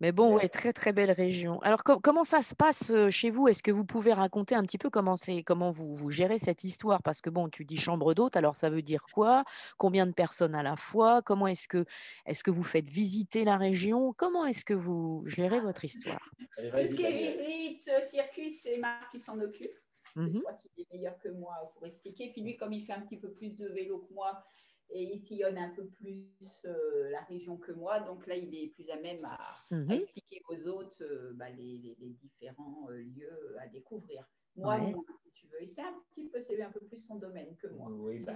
[0.00, 1.60] Mais bon, ouais, très très belle région.
[1.62, 3.48] Alors comment ça se passe chez vous?
[3.48, 6.64] Est-ce que vous pouvez raconter un petit peu comment c'est, comment vous, vous, gérez cette
[6.64, 7.02] histoire?
[7.02, 9.44] Parce que bon, tu dis chambre d'hôte, alors ça veut dire quoi?
[9.78, 11.22] Combien de personnes à la fois?
[11.22, 11.86] Comment est-ce que
[12.26, 14.12] est-ce que vous faites visiter la région?
[14.12, 16.30] Comment est-ce que vous gérez votre histoire?
[16.38, 19.72] Tout ce qui est visite, circuit, c'est Marc qui s'en occupe.
[20.14, 22.30] C'est mmh toi qui est meilleur que moi pour expliquer.
[22.32, 24.44] Puis lui, comme il fait un petit peu plus de vélo que moi,
[24.90, 26.26] et il sillonne un peu plus
[26.64, 28.00] euh, la région que moi.
[28.00, 29.38] Donc là, il est plus à même à,
[29.70, 29.90] mhm.
[29.90, 34.28] expliquer aux autres euh, bah, les, différents euh, lieux à découvrir.
[34.56, 34.78] Moi,
[35.22, 37.90] si tu veux, c'est un petit peu, c'est un peu plus son domaine que moi.
[37.90, 38.32] Oui, bah,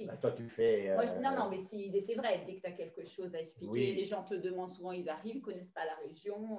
[0.00, 0.94] bah, toi, tu fais.
[1.22, 4.24] non, non, mais c'est vrai, dès que tu as quelque chose à expliquer, les gens
[4.24, 6.58] te demandent souvent, ils arrivent, ils ne connaissent pas la région.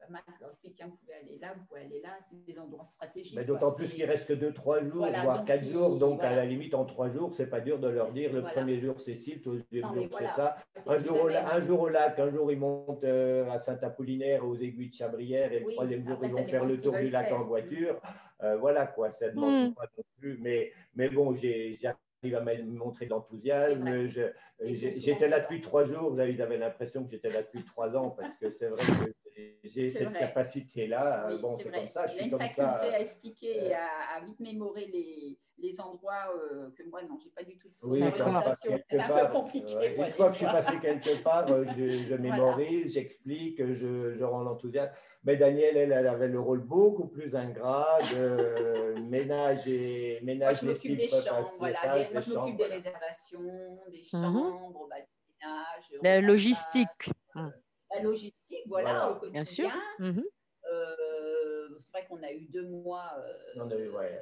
[0.00, 0.22] Pas mal.
[0.74, 3.36] Tiens, vous pouvez aller là, vous pouvez aller là, des endroits stratégiques.
[3.36, 5.98] Mais d'autant plus qu'il reste que 2-3 jours, voire 4 jours.
[5.98, 8.80] Donc, à la limite, en 3 jours, c'est pas dur de leur dire le premier
[8.80, 10.56] jour, c'est ci, le deuxième jour, c'est ça.
[10.86, 14.56] Un jour, au, un jour, au, lac, un jour, ils montent euh, à Saint-Apollinaire, aux
[14.56, 17.44] aiguilles de Chabrière, et le troisième jour, ils vont faire le tour du lac en
[17.44, 18.00] voiture.
[18.42, 19.74] Euh, voilà, quoi, ça demande mm.
[19.74, 20.38] pas non plus.
[20.40, 21.78] Mais, mais bon, j'ai
[22.22, 24.08] il va me montrer de l'enthousiasme.
[24.62, 26.10] J'étais là depuis trois jours.
[26.10, 29.12] Vous avez, l'impression que j'étais là depuis trois ans parce que c'est vrai que
[29.64, 31.36] j'ai cette capacité-là.
[31.40, 32.06] bon, c'est comme ça.
[32.06, 36.82] Je suis une faculté à expliquer et à, vite mémorer les, les endroits euh, que
[36.88, 38.02] moi, non, j'ai pas du tout de oui,
[38.88, 39.96] C'est un peu compliqué.
[39.96, 44.24] une fois que je suis passé quelque part, euh, je, je mémorise, j'explique, je, je
[44.24, 44.92] rends l'enthousiasme.
[45.24, 50.72] Mais Danielle, elle, elle, avait le rôle beaucoup plus ingrat de ménage et ménage Moi,
[50.74, 52.10] je m'occupe des chambres, voilà.
[52.12, 54.04] moi, je m'occupe des réservations, des mhm.
[54.04, 56.02] chambres, bah, du ménage.
[56.02, 57.10] La logistique.
[57.36, 57.48] Euh,
[57.94, 58.34] la logistique,
[58.66, 59.32] voilà, au quotidien.
[59.32, 59.70] Bien sûr.
[59.98, 60.24] Mhm.
[60.72, 64.20] Euh, c'est vrai qu'on a eu deux mois euh, a eu, ouais,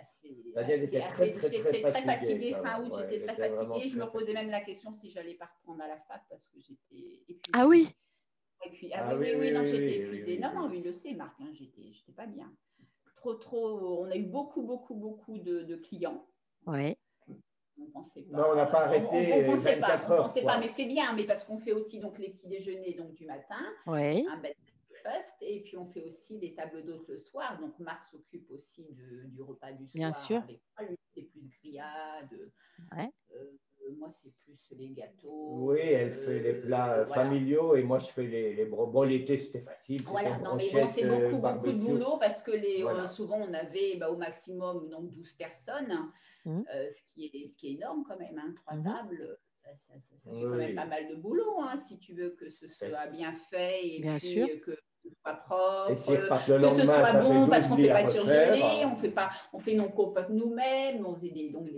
[0.00, 2.54] assez, assez, assez, très, très, fatiguée.
[2.54, 3.88] Fin août, j'étais très fatiguée.
[3.88, 6.60] Je me posais même la question si j'allais pas reprendre à la fac parce que
[6.60, 7.52] j'étais épuisée.
[7.52, 7.88] Ah oui
[8.62, 10.38] ah, ah, oui, oui, non, j'étais épuisée.
[10.38, 12.52] non, non, il le sait, Marc, hein, j'étais pas bien.
[13.16, 14.04] Trop, trop.
[14.04, 16.26] On a eu beaucoup, beaucoup, beaucoup de, clients.
[16.66, 16.96] Oui.
[17.80, 18.36] On pensait pas.
[18.36, 19.06] Non, on n'a pas arrêté.
[19.10, 21.98] On, on, pensait pas, on pensait pas, mais c'est bien, mais parce qu'on fait aussi
[21.98, 23.64] donc les petits déjeuners donc du matin.
[23.86, 24.26] Oui.
[24.30, 27.58] Un breakfast, et puis on fait aussi les tables d'hôtes le soir.
[27.60, 29.94] Donc Marc s'occupe aussi de, du repas du soir.
[29.94, 30.42] Bien sûr.
[31.14, 32.52] c'est plus grillade.
[32.96, 33.10] Ouais.
[33.34, 33.52] Euh,
[33.98, 35.48] moi, c'est plus les gâteaux.
[35.52, 39.38] Oui, elle fait les euh, plats familiaux et moi, je fais les, les Bon, l'été,
[39.38, 40.02] c'était facile.
[40.02, 43.52] Voilà, non, mais bon, c'est beaucoup, beaucoup de boulot parce que les, euh, souvent, on
[43.52, 46.10] avait bah, au maximum donc, 12 personnes,
[46.44, 46.62] mmh.
[46.74, 48.38] euh, ce, qui est, ce qui est énorme quand même.
[48.38, 48.84] Hein, trois mmh.
[48.84, 52.30] tables, ça, ça, ça, fait quand même pas mal de boulot hein, si tu veux
[52.30, 54.48] que ce soit bien fait et bien puis sûr.
[54.64, 54.76] que
[55.08, 59.30] soit propre, que ce soit bon parce qu'on ne fait pas surgeler, on fait pas,
[59.52, 61.68] on fait nos copains nous-mêmes, on faisait des, donc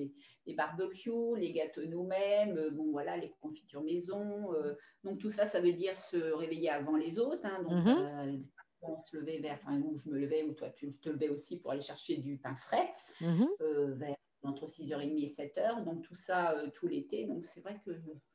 [0.46, 4.52] les, barbecues, les gâteaux nous-mêmes, euh, bon voilà, les confitures maison.
[4.54, 7.44] Euh, donc tout ça, ça veut dire se réveiller avant les autres.
[7.44, 8.44] Hein, donc mhm.
[8.82, 11.58] on se levait vers, enfin où je me levais, ou toi tu te levais aussi
[11.58, 13.48] pour aller chercher du pain frais mhm.
[13.60, 15.84] euh, vers entre 6h30 et 7h.
[15.84, 17.26] Donc tout ça tout l'été.
[17.26, 17.92] Donc c'est vrai que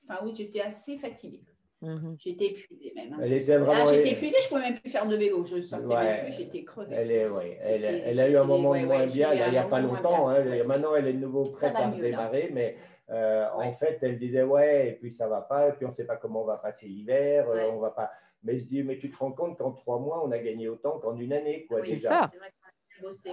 [0.07, 1.43] fin août, j'étais assez fatiguée.
[1.79, 3.13] Mmh j'étais épuisée même.
[3.13, 3.19] Hein.
[3.21, 3.85] Elle était vraiment...
[3.85, 5.43] j'étais épuisée, je ne pouvais même plus faire de vélo.
[5.43, 6.95] Je sortais même plus, j'étais crevée.
[6.95, 7.59] Elle, est, ouais.
[7.61, 10.29] elle, elle, a eu un moment ouais, moins bien, il n'y a, pas longtemps.
[10.29, 10.43] Hein.
[10.65, 12.77] Maintenant, elle est de nouveau prête à mieux, démarrer, mais
[13.11, 15.89] euh, en fait, elle disait ouais, et puis ça ne va pas, et puis on
[15.89, 18.11] ne sait pas comment on va passer l'hiver, euh, on va pas.
[18.43, 20.99] Mais je dis, mais tu te rends compte qu'en trois mois, on a gagné autant
[20.99, 21.65] qu'en une année.
[21.67, 22.25] Quoi, c'est ça.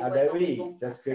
[0.00, 1.12] ah ben oui, parce que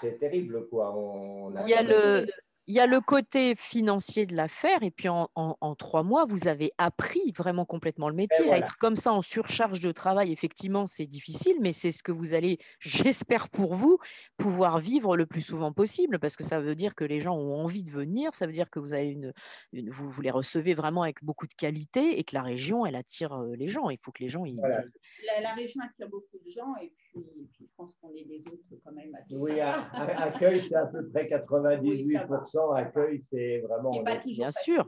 [0.00, 0.66] c'est terrible.
[0.68, 0.92] Quoi.
[0.96, 2.26] On, il y a le
[2.68, 6.70] il y a le côté financier de l'affaire, et puis en, trois mois, vous avez
[6.78, 8.48] appris vraiment complètement le métier.
[8.50, 12.34] Être comme ça en surcharge de travail, effectivement, c'est difficile, mais c'est ce que vous
[12.34, 13.98] allez, j'espère pour vous,
[14.36, 17.62] pouvoir vivre le plus souvent possible, parce que ça veut dire que les gens ont
[17.62, 19.32] envie de venir, ça veut dire que vous, avez une,
[19.72, 23.32] vous, vous les recevez vraiment avec beaucoup de qualité, et que la région, elle attire
[23.32, 23.90] euh, les gens.
[23.90, 24.44] Il faut que les gens...
[24.44, 28.92] La, région attire beaucoup de gens, et puis, je pense qu'on est des autres quand
[28.92, 34.02] même assez Oui, accueil, c'est à peu près 98% accueil, c'est vraiment.
[34.24, 34.86] Bien sûr.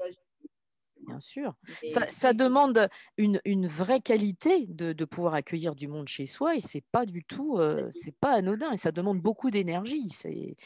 [1.07, 1.55] Bien sûr.
[1.87, 6.57] Ça, ça demande une, une, vraie qualité de, de, pouvoir accueillir du monde chez soi
[6.57, 10.09] et c'est pas du tout, euh, c'est pas anodin et ça demande beaucoup d'énergie.
[10.09, 10.57] C'est,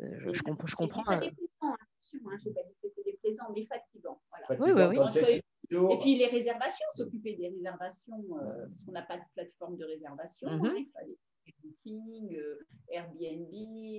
[0.00, 0.66] euh, je, je, comprends.
[0.66, 1.20] Je comprends hein,
[1.62, 1.76] hein,
[2.40, 4.20] c'était des présents, mais fatigants.
[4.60, 5.42] Oui, oui, oui.
[5.90, 9.84] Et puis les réservations, s'occuper des réservations, euh, parce qu'on n'a pas de plateforme de
[9.84, 10.48] réservation.
[10.48, 10.66] Mm -hmm.
[10.66, 11.18] hein, il fallait
[11.62, 12.38] Booking,
[12.88, 13.52] Airbnb,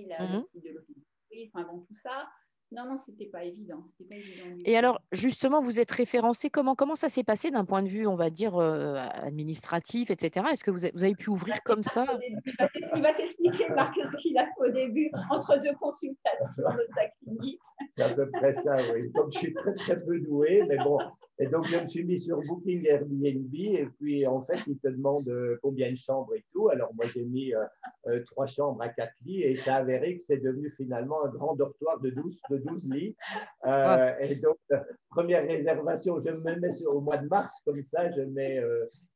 [0.08, 0.40] la, mm -hmm.
[0.40, 2.28] le site de l'office, enfin bon, tout ça.
[2.72, 3.84] Non, non, c'était pas évident.
[4.10, 6.50] Pas évident Et alors, justement, vous êtes référencé.
[6.50, 10.46] Comment, comment ça s'est passé d'un point de vue, on va dire, euh, administratif, etc.
[10.50, 12.06] Est-ce que vous avez, vous avez, pu ouvrir comme ça?
[12.96, 17.08] Il va t'expliquer, Marc, ce qu'il a fait au début, entre deux consultations de ta
[17.22, 17.60] clinique.
[17.92, 19.12] C'est à peu près ça, oui.
[19.12, 20.98] Comme je suis très, très peu doué, mais bon,
[21.38, 24.88] et donc, je me suis mis sur Booking Airbnb et puis, en fait, ils te
[24.88, 26.70] demandent euh, combien de chambres et tout.
[26.70, 27.62] Alors, moi, j'ai mis euh,
[28.06, 31.28] euh, trois chambres à quatre lits et ça a avéré que c'est devenu finalement un
[31.28, 33.16] grand dortoir de 12, de 12 lits.
[34.20, 34.56] Et donc,
[35.10, 38.62] première réservation, je me mets sur, au mois de mars, comme ça, je, mets,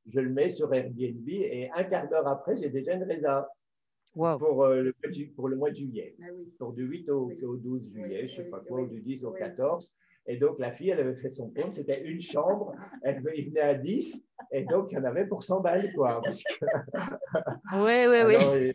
[0.06, 3.46] je le mets sur Airbnb et un quart d'heure après, j'ai déjà une réserve.
[4.12, 4.92] Pour, le,
[5.37, 6.16] pour le mois de juillet.
[6.20, 6.26] Ah
[6.59, 9.24] pour du 8 au, au 12 juillet, je ne sais pas quoi, ou du 10
[9.24, 9.88] au 14.
[10.26, 13.74] Et donc, la fille, elle avait fait son compte, c'était une chambre, elle venait à
[13.74, 16.20] 10, et donc, il y en avait pour 100 balles, quoi.
[17.72, 18.72] Oui, oui, oui.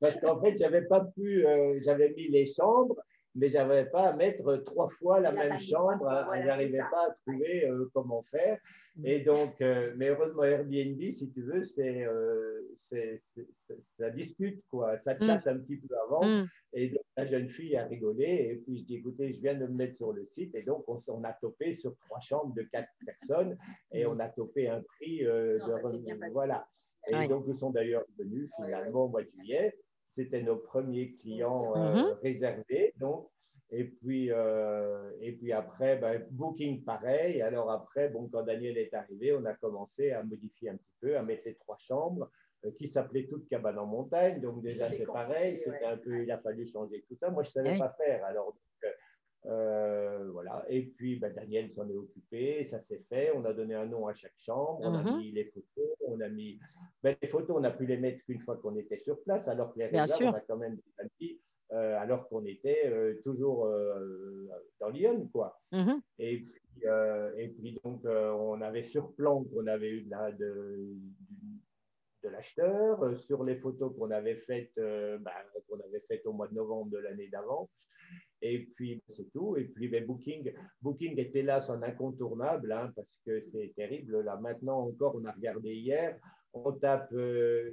[0.00, 2.96] Parce qu'en fait, j'avais pas pu, euh, j'avais mis les chambres,
[3.34, 6.08] mais j'avais pas à mettre trois fois la, même chambre.
[6.08, 8.58] Hein, je n'arrivais pas à trouver euh, comment faire.
[8.96, 9.06] Mm.
[9.06, 12.60] Et donc, euh, mais heureusement, Airbnb, si tu veux, c'est, euh,
[13.98, 14.98] ça discute, quoi.
[14.98, 15.22] Ça mm.
[15.22, 16.24] chatte un petit peu avant.
[16.24, 16.46] Mm.
[16.74, 18.50] Et donc, la jeune fille a rigolé.
[18.50, 20.54] Et puis, je dis, écoutez, je viens de me mettre sur le site.
[20.54, 23.56] Et donc, on, on a topé sur trois chambres de quatre personnes.
[23.92, 26.30] Et on a topé un prix de.
[26.32, 26.66] Voilà.
[27.08, 29.74] Et donc, nous sommes d'ailleurs venus finalement au mois de juillet.
[30.16, 32.20] C'était nos premiers clients mm-hmm.
[32.20, 32.92] réservés.
[32.98, 33.28] Donc,
[33.74, 37.40] et puis, euh, et puis après, ben, Booking pareil.
[37.40, 41.16] Alors après, bon, quand Daniel est arrivé, on a commencé à modifier un petit peu,
[41.16, 42.30] à mettre les trois chambres
[42.66, 44.42] euh, qui s'appelaient toutes cabane en montagne.
[44.42, 45.62] Donc déjà, c'est pareil.
[45.64, 47.30] C'était un peu, il a fallu changer tout ça.
[47.30, 48.22] Moi, je ne savais pas faire.
[48.26, 48.54] Alors,
[49.46, 50.64] euh, voilà.
[50.68, 52.66] Et puis, ben, Daniel s'en est occupé.
[52.68, 53.32] Ça s'est fait.
[53.34, 54.80] On a donné un nom à chaque chambre.
[54.82, 55.16] On a mm-hmm.
[55.18, 55.96] mis les photos.
[56.06, 56.58] On a mis
[57.02, 57.56] ben, les photos.
[57.58, 59.48] On a pu les mettre qu'une fois qu'on était sur place.
[59.48, 61.40] Alors que les réserves, on a quand même des amis
[61.72, 63.66] euh, alors qu'on était euh, toujours
[64.78, 65.58] dans Lyon, quoi.
[65.72, 66.00] Mm-hmm.
[66.18, 66.82] Et, puis,
[67.38, 70.94] et puis, donc, on avait sur plan qu'on avait eu de, de,
[72.24, 74.74] de l'acheteur, sur les photos qu'on avait faites,
[75.20, 75.32] bah,
[75.68, 77.70] qu'on avait faites au mois de novembre de l'année d'avant.
[78.42, 79.56] Et puis, c'est tout.
[79.56, 80.52] Et puis, ben, Booking,
[80.82, 84.20] Booking là, c'est un incontournable, hein, parce que c'est terrible.
[84.20, 86.18] Là, maintenant encore, on a regardé hier,
[86.52, 87.14] on tape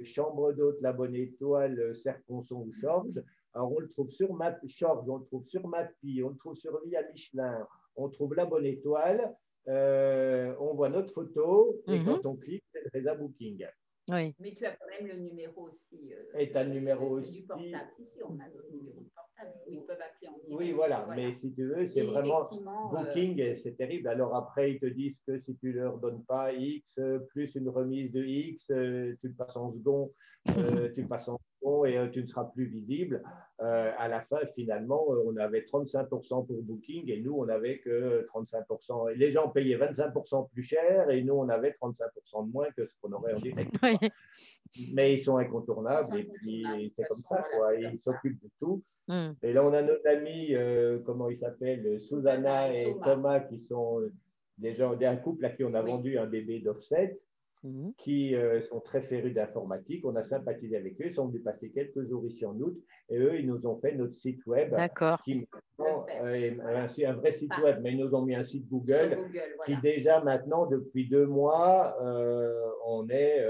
[0.04, 3.22] chambre d'hôte, la bonne étoile, Serponçon ou Chorges.
[3.52, 6.80] Alors, on le trouve sur Map, on le trouve sur Mappy, on le trouve sur
[6.86, 9.34] Via Michelin, on trouve la bonne étoile,
[9.68, 12.04] euh, on voit notre photo, et mhm.
[12.06, 13.66] quand on clique, c'est le Booking.
[14.10, 14.34] Oui.
[14.40, 16.12] Mais tu as quand même le numéro aussi.
[16.12, 17.40] Euh, et tu as le numéro aussi.
[17.40, 17.90] Du portable.
[17.96, 20.58] Si, si, on a le numéro de portable où ils peuvent appeler en direct.
[20.58, 21.06] Oui, voilà.
[21.14, 24.08] Mais si tu veux, c'est vraiment euh, Booking, c'est terrible.
[24.08, 27.68] Alors après, ils te disent que si tu ne leur donnes pas X, plus une
[27.68, 30.12] remise de X, tu le passes en second,
[30.94, 33.22] tu le passes en et euh, tu ne seras plus visible.
[33.60, 37.78] Euh, à la fin, finalement, euh, on avait 35% pour Booking et nous, on n'avait
[37.78, 39.14] que 35%.
[39.14, 42.94] les gens payaient 25% plus cher et nous, on avait 35% de moins que ce
[43.00, 43.72] qu'on aurait en direct.
[44.94, 46.64] Mais ils sont incontournagens et puis
[46.96, 47.74] c'est comme ça, quoi.
[47.74, 48.82] Ils s'occupent de tout.
[49.08, 49.32] Hmm.
[49.42, 50.54] Et là, on a nos amis,
[51.04, 54.00] comment ils s'appellent, Susanna et Thomas, qui sont
[54.58, 57.18] des gens d'un couple à qui on a vendu un bébé d'offset.
[57.62, 57.92] Mhm.
[57.98, 60.06] qui euh, sont très férus d'informatique.
[60.06, 61.08] On a sympathisé avec eux.
[61.08, 62.74] Ils sont venus passer quelques jours ici en août
[63.10, 64.74] et eux, ils nous ont fait notre site web.
[65.24, 65.46] Qui
[65.80, 66.54] euh,
[67.06, 69.18] un, vrai site web, mais ils nous ont mis un site Google,
[69.66, 73.44] qui déjà maintenant, depuis deux mois, euh, on est,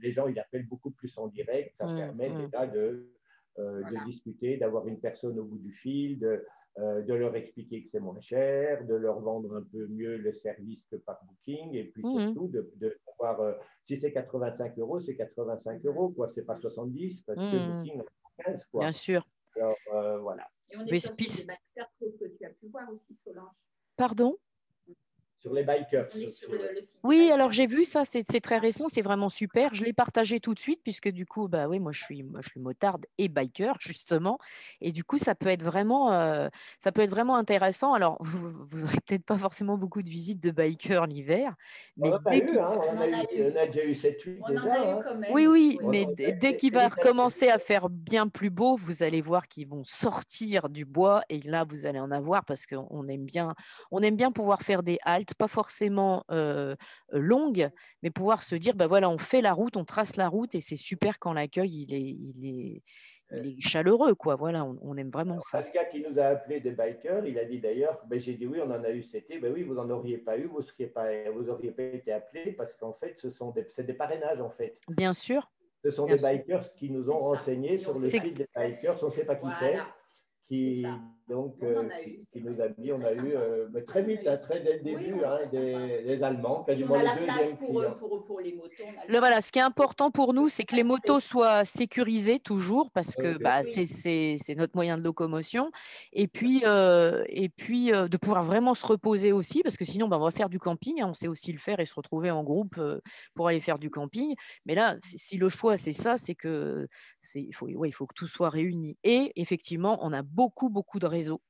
[0.00, 1.74] les gens, ils appellent beaucoup plus en direct.
[1.78, 2.44] Ça mmh, permet mmh.
[2.46, 3.10] déjà de,
[3.58, 6.46] de discuter, d'avoir une personne au bout du fil, de,
[6.78, 10.32] euh, de leur expliquer que c'est moins cher, de leur vendre un peu mieux le
[10.32, 12.18] service que par Booking, et puis mhm.
[12.18, 13.52] surtout de, de voir, euh,
[13.84, 17.76] si c'est 85 euros, c'est 85 euros, quoi, c'est pas 70, parce que mhm.
[17.78, 18.80] Booking a 15, quoi.
[18.80, 19.24] Bien sûr.
[19.54, 20.48] Alors, euh, voilà.
[20.70, 23.54] Et on est sur des que tu as pu voir aussi, Solange.
[23.96, 24.36] Pardon?
[25.44, 26.08] Sur les bikers.
[27.02, 29.74] oui, alors j'ai vu ça, c'est très récent, c'est vraiment super.
[29.74, 32.40] Je l'ai partagé tout de suite puisque du coup, bah oui, moi je suis, moi,
[32.42, 34.38] je suis motarde et biker justement,
[34.80, 37.92] et du coup ça peut être vraiment, euh, ça peut être vraiment intéressant.
[37.92, 41.54] Alors vous, vous aurez peut-être pas forcément beaucoup de visites de bikers l'hiver,
[41.98, 44.92] mais on, a eu, hein, on, a a déjà eu 7 8 déjà.
[44.92, 45.02] Hein.
[45.30, 49.46] Oui, oui, mais dès qu'il va recommencer à faire bien plus beau, vous allez voir
[49.46, 53.54] qu'ils vont sortir du bois et là vous allez en avoir parce qu'on aime bien,
[53.90, 56.24] on aime bien pouvoir faire des haltes pas forcément
[57.10, 57.68] longue,
[58.02, 60.60] mais pouvoir se dire, bah voilà, on fait la route, on trace la route, et
[60.60, 62.82] c'est super quand l'accueil il est, il est,
[63.32, 64.36] il est chaleureux, quoi.
[64.36, 65.60] Voilà, on, aime vraiment ça.
[65.60, 68.46] Le gars qui nous a appelé des bikers, il a dit d'ailleurs, ben, j'ai dit
[68.46, 69.38] oui, on en a eu cet été.
[69.38, 72.52] Ben oui, vous n'en auriez pas eu, vous n'auriez pas, vous auriez pas été appelé
[72.52, 74.78] parce qu'en fait, ce sont des, c'est des parrainages en fait.
[74.88, 75.50] Bien sûr.
[75.84, 78.98] Ce sont des bikers qui nous ont renseigné sur le site des bikers.
[79.02, 79.78] On ne sait pas qui c'est
[80.48, 80.84] qui,
[81.28, 81.88] donc, euh,
[82.32, 85.24] qui, nous a dit, on a eu euh, très vite, hein, très dès le début,
[85.24, 88.84] hein, des, Allemands, quasiment les deuxièmes pour, pour, pour, les motos.
[89.08, 92.90] Le, voilà, ce qui est important pour nous, c'est que les motos soient sécurisées toujours,
[92.90, 95.70] parce que bah, c'est notre moyen de locomotion,
[96.12, 100.18] et puis, euh, et puis de pouvoir vraiment se reposer aussi, parce que sinon, bah,
[100.18, 102.42] on va faire du camping, hein, on sait aussi le faire et se retrouver en
[102.42, 102.78] groupe
[103.34, 104.34] pour aller faire du camping.
[104.66, 106.86] Mais là, si le choix, c'est ça, c'est que
[107.34, 108.98] il faut, ouais, il faut que tout soit réuni.
[109.04, 111.40] Et effectivement, on a beaucoup, beaucoup de réseaux.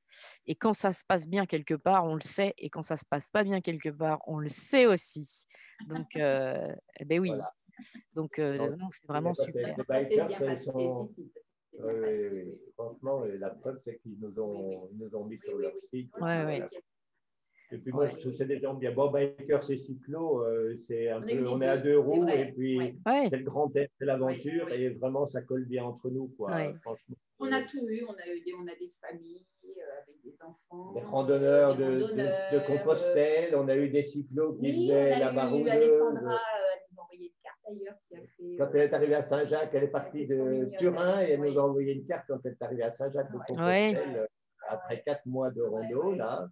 [0.45, 2.53] Et quand ça se passe bien quelque part, on le sait.
[2.57, 5.45] Et quand ça se passe pas bien quelque part, on le sait aussi.
[5.87, 7.31] Donc, euh, eh ben oui.
[8.13, 9.75] Donc, euh, c'est vraiment super.
[12.75, 16.15] Franchement, la preuve, c'est qu'ils nous ont, nous ont mis sur leur site.
[16.21, 16.63] Ouais,
[17.71, 18.91] Et puis moi, je c'est des gens bien.
[18.91, 22.51] Bon, biker, c'est cyclo, euh, c'est un on peu, on est à deux roues, et
[22.51, 26.51] puis c'est le grand air, c'est l'aventure, et vraiment, ça colle bien entre nous, quoi,
[26.81, 27.15] franchement.
[27.39, 29.69] On a tout eu, on a, eu des, on a des familles euh,
[30.01, 30.93] avec des enfants.
[30.93, 35.33] Des randonneurs, de, de, de, Compostelle, on a eu des cyclos qui oui, faisaient la
[35.33, 35.67] baroudeuse.
[35.67, 38.57] Alessandra, euh, elle nous a envoyé une carte d'ailleurs qui a fait.
[38.57, 41.63] Quand elle est arrivée à Saint-Jacques, elle est partie de Turin et elle nous a
[41.63, 44.29] envoyé une carte quand elle est arrivée à Saint-Jacques de Compostelle,
[44.69, 46.47] après quatre mois de rando, là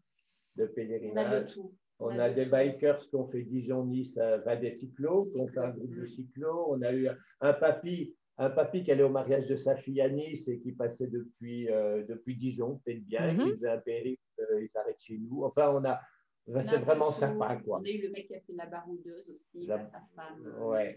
[0.56, 1.60] de pèlerinage.
[2.00, 5.70] On a, des bikers qui ont fait Dijon-Nice, va des cyclos, qui ont fait un
[5.70, 6.66] groupe de cyclos.
[6.70, 7.08] On a eu
[7.40, 10.74] un papy, un papy qui allait au mariage de sa fille à Nice et qui
[10.74, 13.34] passait depuis, euh, depuis Dijon, peut-être bien.
[13.34, 15.44] Mm Il faisait un périple, euh, il s'arrête chez nous.
[15.44, 16.00] Enfin, on a,
[16.46, 17.80] c'est vraiment sympa, quoi.
[17.80, 19.78] On a eu le mec qui a fait la baroudeuse aussi, sa
[20.16, 20.46] femme.
[20.46, 20.92] Euh.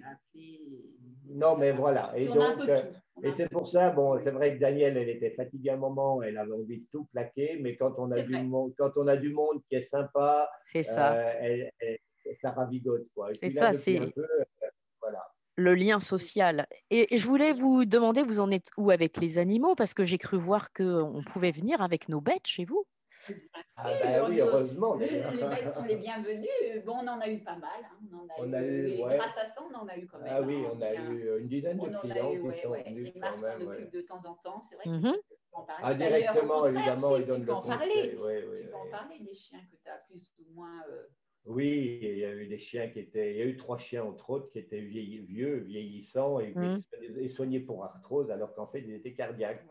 [1.28, 2.12] Non, mais voilà.
[2.16, 2.82] Et donc, euh,
[3.22, 6.22] et c'est pour ça, bon, c'est vrai que Danielle, elle était fatiguée à un moment,
[6.22, 9.16] elle avait envie de tout plaquer, mais quand on a du monde, quand on a
[9.16, 11.16] du monde qui est sympa, c'est ça.
[11.16, 11.62] Euh,
[12.34, 13.30] ça ravigote, quoi.
[13.30, 14.01] C'est ça, c'est.
[15.01, 15.22] Voilà
[15.57, 16.66] le lien social.
[16.90, 19.74] Et je voulais vous demander, vous en êtes où avec les animaux?
[19.74, 22.84] Parce que j'ai cru voir qu'on pouvait venir avec nos bêtes chez vous.
[23.76, 24.94] Ah bah oui, heureusement.
[24.96, 26.84] Les, bêtes sont les bienvenus.
[26.84, 27.70] Bon, on en a eu pas mal.
[27.84, 28.18] Hein.
[28.38, 30.28] On, en a eu, Grâce à ça, on en a eu quand même.
[30.30, 33.20] Ah oui, on a eu une dizaine de clients eu, qui sont ouais, venus Les
[33.20, 34.64] marques s'en occupent de temps en temps.
[34.68, 35.16] C'est vrai mm -hmm.
[35.52, 35.84] en parler.
[35.84, 37.78] Ah, directement, évidemment, ils donnent le conseil.
[37.78, 38.16] Parler.
[38.16, 40.82] Ouais, ouais, tu peux en parler des chiens que tu as plus ou moins...
[40.88, 41.06] Euh...
[41.47, 43.32] Oui, il y a eu des chiens qui étaient.
[43.32, 46.82] Il y a eu trois chiens, entre autres, qui étaient vieux, vieillissants et, mmh.
[47.18, 49.64] et soignés pour arthrose, alors qu'en fait, ils étaient cardiaques.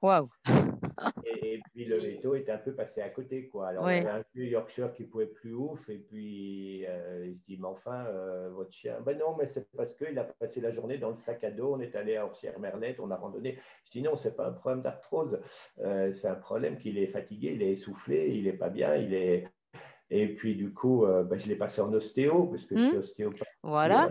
[0.00, 0.30] Waouh!
[1.26, 3.48] et, puis le veto était un peu passé à côté.
[3.48, 3.68] Quoi.
[3.68, 4.02] Alors, ouais.
[4.02, 7.66] on avait un vieux Yorkshire qui pouvait plus ouf, et puis euh, je dis, mais
[7.66, 8.98] enfin, euh, votre chien.
[9.04, 11.74] Ben non, mais c'est parce qu'il a passé la journée dans le sac à dos,
[11.74, 13.58] on est allé à Orsières-Merlette, on a randonné.
[13.84, 15.38] Je dis, non, c'est pas un problème d'arthrose,
[15.80, 19.12] euh, c'est un problème qu'il est fatigué, il est essoufflé, il est pas bien, il
[19.12, 19.46] est
[20.10, 22.96] et puis, du coup, euh, ben, je l'ai passé en ostéo, parce que je suis
[22.96, 23.00] hmm.
[23.00, 23.48] ostéopathe.
[23.62, 24.08] Voilà.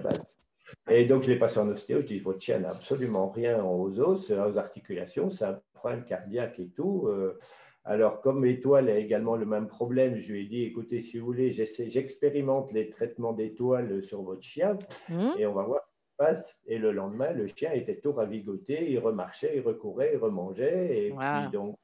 [0.89, 2.01] Et donc, je l'ai passé en ostéo.
[2.01, 6.59] Je dis, votre chien n'a absolument rien aux os, aux articulations, c'est un problème cardiaque
[6.59, 7.07] et tout.
[7.07, 7.39] Euh.
[7.83, 11.25] alors, comme Étoile a également le même problème, je lui ai dit, écoutez, si vous
[11.25, 14.77] voulez, j'expérimente les traitements d'étoile sur votre chien
[15.09, 15.31] hmm.
[15.39, 16.59] et on va voir ce qui se passe.
[16.67, 21.07] Et le lendemain, le chien était tout ravigoté, il remarchait, il recourait, il remangeait.
[21.07, 21.77] Et puis, donc,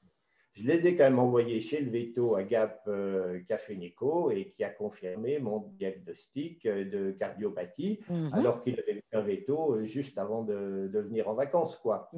[0.55, 4.53] je les ai quand même envoyés chez le veto à Gap euh, Café Nico et
[4.55, 8.29] qui a confirmé mon diagnostic euh, de cardiopathie, mhm.
[8.33, 11.77] alors qu'il avait eu un veto euh, juste avant de, de venir en vacances.
[11.77, 12.09] Quoi.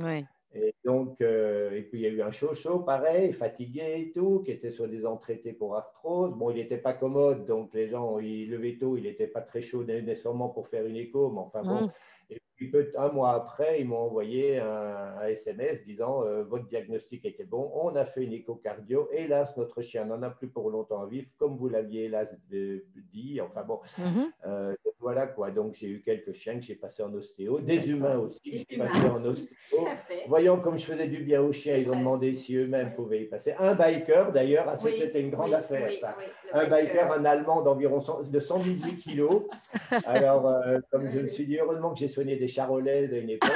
[0.54, 4.52] Et donc, et puis il y a eu un chaud-chaud, pareil, fatigué et tout, qui
[4.52, 6.34] était sur des entraités pour arthrose.
[6.34, 9.84] Bon, il n'était pas commode, donc les gens, le veto, il n'était pas très chaud
[9.84, 11.82] nécessairement pour faire une écho, mais enfin bon.
[11.82, 11.92] Mhm.
[12.30, 17.44] Et puis, un mois après, ils m'ont envoyé un, SMS disant euh, Votre diagnostic était
[17.44, 19.10] bon, on a fait une échocardio.
[19.12, 23.40] Hélas, notre chien n'en a plus pour longtemps à vivre, comme vous l'aviez hélas dit.
[23.42, 24.32] Enfin bon, mhm.
[24.46, 24.76] euh,
[25.06, 25.52] voilà quoi.
[25.52, 28.78] Donc, j'ai eu quelques chiens que j'ai passés en ostéo, des humains aussi que j'ai
[28.80, 29.88] passés en ostéo.
[30.28, 33.26] Voyant comme je faisais du bien aux chiens, ils ont demandé si eux-mêmes pouvaient y
[33.26, 33.54] passer.
[33.60, 36.18] Un biker, d'ailleurs, ah, c'était une grande affaire, ça.
[36.54, 39.44] un biker, un Allemand d'environ de 118 kilos.
[40.08, 43.30] Alors, euh, comme je me suis dit, heureusement que j'ai soigné des charolaises à une
[43.30, 43.52] époque.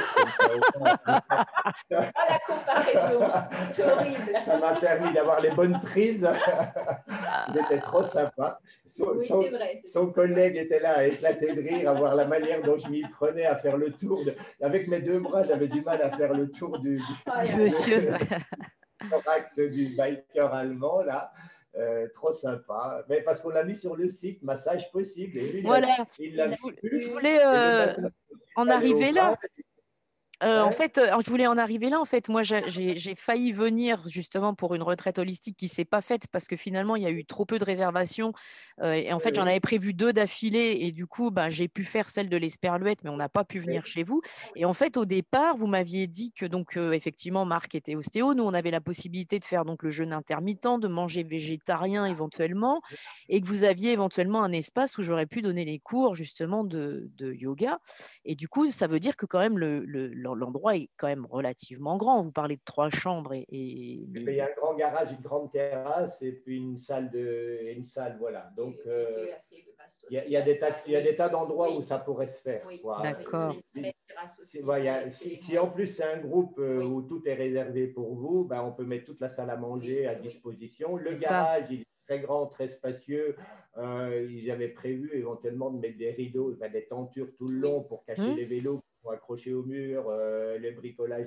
[1.90, 3.24] la comparaison,
[3.92, 4.38] horrible.
[4.40, 6.28] Ça m'a permis d'avoir les bonnes prises.
[7.48, 8.60] Il était trop sympa.
[9.84, 13.02] Son, collègue était là à éclater de rire, à voir la manière dont je m'y
[13.02, 14.22] prenais à faire le tour.
[14.60, 18.12] Avec mes deux bras, j'avais du mal à faire le tour du, du, monsieur.
[19.56, 21.32] du biker allemand, là.
[21.76, 23.04] Euh, trop sympa.
[23.08, 25.38] Mais parce qu'on l'a mis sur le site, massage possible.
[25.62, 25.88] voilà.
[26.18, 28.08] je voulais euh,
[28.56, 29.38] en arriver là.
[30.42, 32.00] Euh, en fait, euh, je voulais en arriver là.
[32.00, 36.28] En fait, moi, j'ai failli venir justement pour une retraite holistique qui s'est pas faite
[36.28, 38.32] parce que finalement, il y a eu trop peu de réservations.
[38.80, 41.84] Euh, et en fait, j'en avais prévu deux d'affilée et du coup, ben, j'ai pu
[41.84, 44.22] faire celle de l'Esperluette, mais on n'a pas pu venir chez vous.
[44.56, 48.34] Et en fait, au départ, vous m'aviez dit que donc effectivement, Marc était ostéo.
[48.34, 52.80] Nous, on avait la possibilité de faire donc le jeûne intermittent, de manger végétarien éventuellement,
[53.28, 57.10] et que vous aviez éventuellement un espace où j'aurais pu donner les cours justement de,
[57.20, 57.78] yoga.
[58.24, 59.84] Et du coup, ça veut dire que quand même le
[60.34, 62.22] l'endroit est quand même relativement grand.
[62.22, 63.46] Vous parlez de trois chambres et.
[63.50, 67.86] Il y a un grand garage, une grande terrasse et puis une salle de, une
[67.86, 68.50] salle, voilà.
[68.56, 69.26] Donc euh,
[70.10, 72.40] il y, a des tas, il y a des tas d'endroits où ça pourrait se
[72.40, 72.66] faire.
[73.02, 73.54] D'accord.
[75.12, 78.72] Si, en plus c'est un groupe euh, où tout est réservé pour vous, ben, on
[78.72, 80.96] peut mettre toute la salle à manger à disposition.
[80.96, 83.36] Le garage, il est très grand, très spacieux.
[83.78, 88.32] Euh, J'avais prévu éventuellement de mettre des rideaux, des tentures tout le long pour cacher
[88.32, 88.36] mmh.
[88.36, 91.26] les vélos accrocher au mur, euh, le bricolage,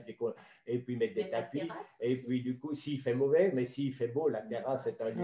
[0.67, 1.67] et puis mettre des tapis.
[1.99, 5.11] Et puis du coup, s'il fait mauvais, mais s'il fait beau, la terrasse est un
[5.11, 5.21] jeu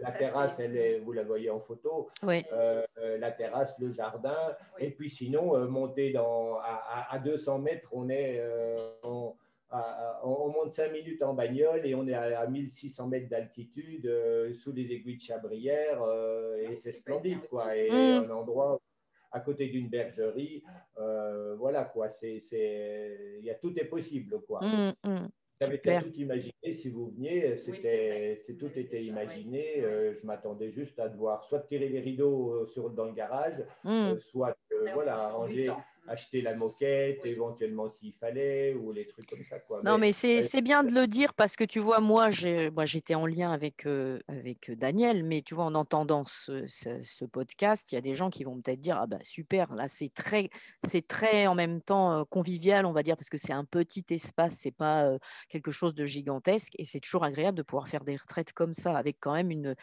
[0.00, 2.10] La terrasse, elle vous la voyez en photo.
[2.24, 2.84] Euh,
[3.18, 4.54] la terrasse, le jardin.
[4.78, 8.42] Et puis sinon, euh, monter dans, à, 200 mètres, on est
[9.02, 9.34] on,
[10.48, 14.10] monte 5 minutes en bagnole et on est à, 1600 mètres d'altitude
[14.62, 15.98] sous les aiguilles de Chabrière
[16.60, 17.74] et c'est splendide quoi.
[17.74, 18.24] Et mmh.
[18.24, 18.78] un endroit
[19.32, 20.62] à côté d'une bergerie.
[20.98, 22.44] Euh, voilà quoi, c'est,
[23.38, 24.60] il y a tout est possible quoi.
[24.62, 25.28] Mmh, mmh.
[25.60, 29.82] J'avais tout imaginé si vous veniez, c'était, c'est tout était imaginé.
[29.84, 33.62] Euh, je m'attendais juste à devoir soit tirer les rideaux euh, sur, dans le garage,
[33.84, 34.18] mmh.
[34.18, 34.56] soit
[34.94, 35.72] voilà, ranger
[36.08, 39.58] acheter la moquette, éventuellement s'il fallait, ou les trucs comme ça.
[39.60, 39.80] Quoi.
[39.84, 43.52] Non, mais, c'est bien de le dire parce que tu vois, moi, j'étais en lien
[43.52, 48.00] avec, euh, avec Daniel, mais tu vois, en entendant ce, ce, podcast, il y a
[48.00, 50.50] des gens qui vont peut-être dire Ah, bah super, là, c'est très,
[51.08, 54.56] très en même temps euh, convivial, on va dire, parce que c'est un petit espace,
[54.58, 58.16] c'est pas euh, quelque chose de gigantesque, et c'est toujours agréable de pouvoir faire des
[58.16, 59.74] retraites comme ça, avec quand même une,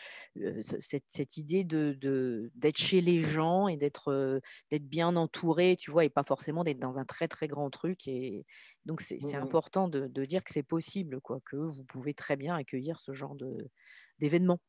[0.61, 5.91] cette, cette, idée d'être de, d'être chez les gens et d'être d'être bien entouré, tu
[5.91, 8.07] vois pas forcément d'être dans un très très grand truc.
[8.07, 8.45] Et
[8.85, 12.55] donc c'est mmh important de, dire que c'est possible, quoi, que vous pouvez très bien
[12.55, 13.35] accueillir ce genre
[14.19, 14.59] d'événement.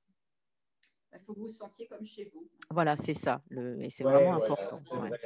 [1.13, 2.49] Il faut que vous vous sentiez comme chez vous.
[2.71, 3.41] Voilà, c'est ça.
[3.51, 4.81] Le, et c'est vraiment important.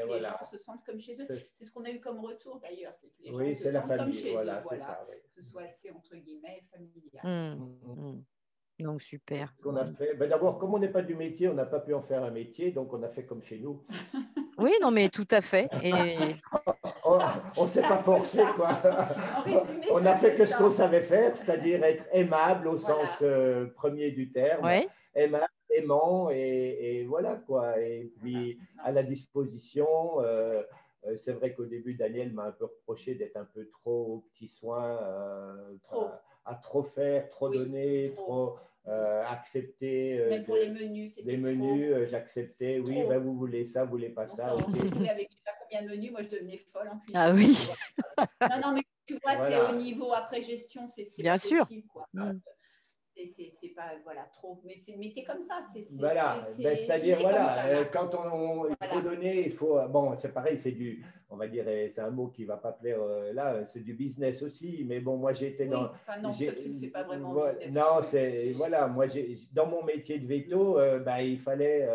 [0.08, 1.26] Les gens se sentent comme chez eux.
[1.58, 2.94] C'est ce qu'on a eu comme retour d'ailleurs.
[3.00, 4.62] C'est que les gens se sentent comme chez eux.
[4.64, 5.06] Voilà.
[5.22, 7.22] Que ce soit assez, entre guillemets, familial.
[7.22, 8.24] Mmh, mmh.
[8.84, 9.54] Donc, super.
[9.64, 11.94] On a fait, ben D'abord, comme on n'est pas du métier, on n'a pas pu
[11.94, 13.82] en faire un métier, donc on a fait comme chez nous.
[14.56, 15.68] Oui, non, mais tout à fait.
[15.82, 16.36] Et...
[17.04, 18.78] on ne s'est pas forcé, quoi.
[19.90, 24.12] on a fait que ce qu'on savait faire, c'est-à-dire être aimable au sens euh, premier
[24.12, 24.64] du terme.
[25.12, 27.80] Aimable, aimant, et, voilà, quoi.
[27.80, 29.88] Et puis, à la disposition.
[30.20, 30.62] Euh,
[31.06, 34.48] euh, c'est vrai qu'au début, Daniel m'a un peu reproché d'être un peu trop petit
[34.48, 35.00] soin,
[36.44, 38.56] À, trop faire, trop donner, trop
[38.86, 40.20] accepter.
[40.20, 42.78] Euh, Même pour les menus, Les menus, euh, j'acceptais.
[42.78, 44.54] Oui, ben, vous voulez ça, vous voulez pas ça.
[44.54, 45.08] On okay.
[45.08, 45.30] avec
[45.60, 47.14] combien de menus, moi je devenais folle en cuisine.
[47.14, 47.68] Ah oui.
[48.50, 51.68] non, non, mais tu vois, c'est au niveau après gestion, c'est ce qui Bien sûr.
[51.92, 52.06] Quoi.
[52.12, 52.32] Mm
[53.16, 57.84] c'est pas voilà trop mais c'est métier comme ça c'est voilà ben, c'est-à-dire voilà euh,
[57.92, 61.64] quand on, il faut donner il faut bon c'est pareil c'est du on va dire
[61.66, 65.16] c'est un mot qui va pas plaire euh, là c'est du business aussi mais bon
[65.16, 68.88] moi j'étais dans enfin non toi, tu ne fais pas vraiment business non c'est voilà
[68.88, 71.88] moi j'ai dans mon métier de veto euh, ben, il fallait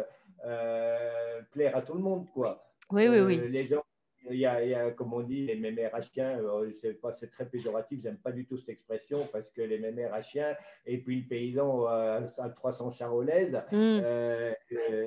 [1.51, 2.65] plaire à tout le monde quoi.
[2.91, 3.07] Oui.
[3.09, 3.83] Oui oui les gens
[4.29, 8.17] il y, a, comme on dit, les mémères à chiens, euh, c'est très péjoratif, j'aime
[8.17, 10.55] pas du tout cette expression parce que les mémères à chiens,
[10.85, 12.21] et puis le paysan à
[12.55, 13.99] 300 charolaises, mm.
[14.03, 14.53] euh,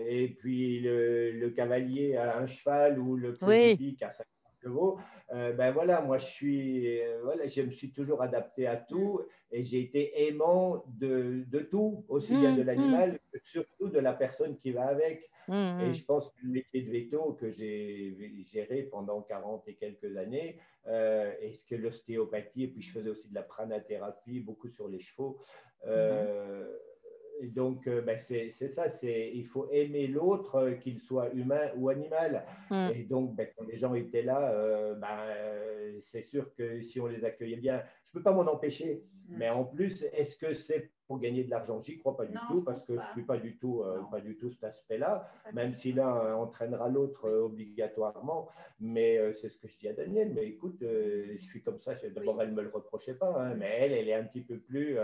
[0.07, 3.97] et puis le, cavalier à un cheval ou le oui.
[4.01, 4.27] à 50
[4.63, 4.99] chevaux,
[5.33, 9.65] euh, ben voilà, moi je suis, voilà, je me suis toujours adapté à tout et
[9.65, 13.19] j'ai été aimant de, de tout, aussi bien mm, de l'animal mm.
[13.33, 15.29] que surtout de la personne qui va avec.
[15.49, 15.95] Mmh, et mmh.
[15.95, 18.17] je pense que le métier de veto que j'ai
[18.53, 20.57] géré pendant 40 et quelques années,
[20.87, 24.89] euh, et ce que l'ostéopathie, et puis je faisais aussi de la pranathérapie, beaucoup sur
[24.89, 25.39] les chevaux.
[25.85, 25.91] Mmh.
[27.41, 31.71] Euh, et donc, euh, ben c'est ça, il faut aimer l'autre, euh, qu'il soit humain
[31.77, 32.45] ou animal.
[32.95, 35.19] Et donc, ben, quand les gens étaient là, ben,
[36.05, 39.03] c'est sûr que si on les accueillait bien, je ne peux pas m'en empêcher.
[39.29, 41.83] Mais en plus, est-ce que c'est pour gagner de l'argent?
[41.83, 44.21] J'y crois pas du tout, parce que je ne suis pas du tout, euh, pas
[44.21, 48.49] du tout cet aspect-là, même si l'un euh, entraînera l'autre euh, obligatoirement.
[48.81, 50.33] Mais c'est ce que je dis à Daniel.
[50.35, 51.95] Mais écoute, je suis comme ça.
[52.15, 54.59] D'abord, elle ne me le reprochait pas, hein, mais elle, elle est un petit peu
[54.59, 54.97] plus,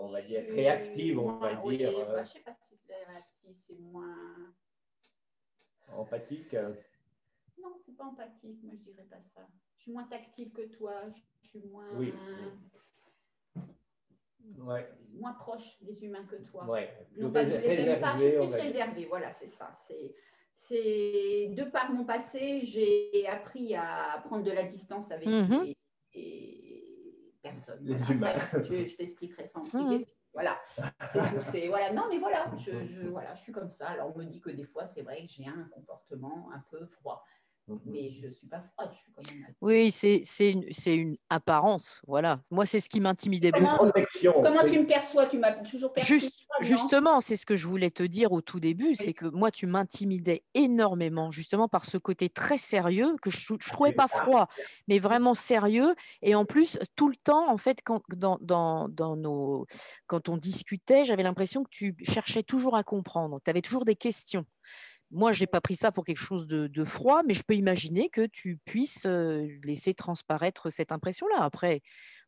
[0.00, 1.92] on va dire, réactive, on va dire.
[1.92, 4.16] je ne sais pas si c'est réactif, c'est moins.
[5.92, 6.54] Empathique
[7.58, 9.46] Non, c'est pas empathique, moi je dirais pas ça.
[9.76, 10.92] Je suis moins tactile que toi,
[11.42, 11.88] je suis moins.
[11.96, 12.12] Oui
[15.14, 16.64] moins proche des humains que toi.
[16.66, 16.90] Ouais.
[17.16, 19.06] Non, pas, je les aime pas, je suis plus réservée.
[19.06, 19.72] Voilà, c'est ça.
[19.86, 20.14] C'est,
[20.54, 25.76] c'est de par mon passé, j'ai appris à prendre de la distance avec les,
[27.78, 27.86] personnes.
[27.86, 28.38] Les humains.
[28.62, 30.06] je, t'expliquerai ça en privé.
[30.32, 30.60] Voilà.
[31.40, 31.92] C'est, voilà.
[31.92, 33.88] Non, mais voilà je, je, voilà, je suis comme ça.
[33.88, 36.86] Alors, on me dit que des fois, c'est vrai que j'ai un comportement un peu
[36.86, 37.24] froid.
[37.68, 39.46] Mmh mais je ne suis pas froide, je suis quand même.
[39.60, 42.02] Oui, c'est une, une, apparence.
[42.06, 42.40] Voilà.
[42.50, 43.90] Moi, c'est ce qui m'intimidait beaucoup.
[44.22, 45.26] Comment tu me perçois?
[45.26, 48.60] Tu m'as toujours perçu Juste, Justement, c'est ce que je voulais te dire au tout
[48.60, 53.52] début c'est que moi, tu m'intimidais énormément, justement par ce côté très sérieux que je
[53.52, 54.48] ne trouvais pas froid,
[54.88, 55.94] mais vraiment sérieux.
[56.22, 59.66] Et en plus, tout le temps, en fait, quand, dans, dans, dans nos,
[60.06, 63.40] quand on discutait, j'avais l'impression que tu cherchais toujours à comprendre.
[63.44, 64.44] Tu avais toujours des questions
[65.10, 68.08] moi, je n'ai pas pris ça pour quelque chose de, froid, mais je peux imaginer
[68.08, 69.06] que tu puisses
[69.64, 71.42] laisser transparaître cette impression-là.
[71.42, 71.82] Après,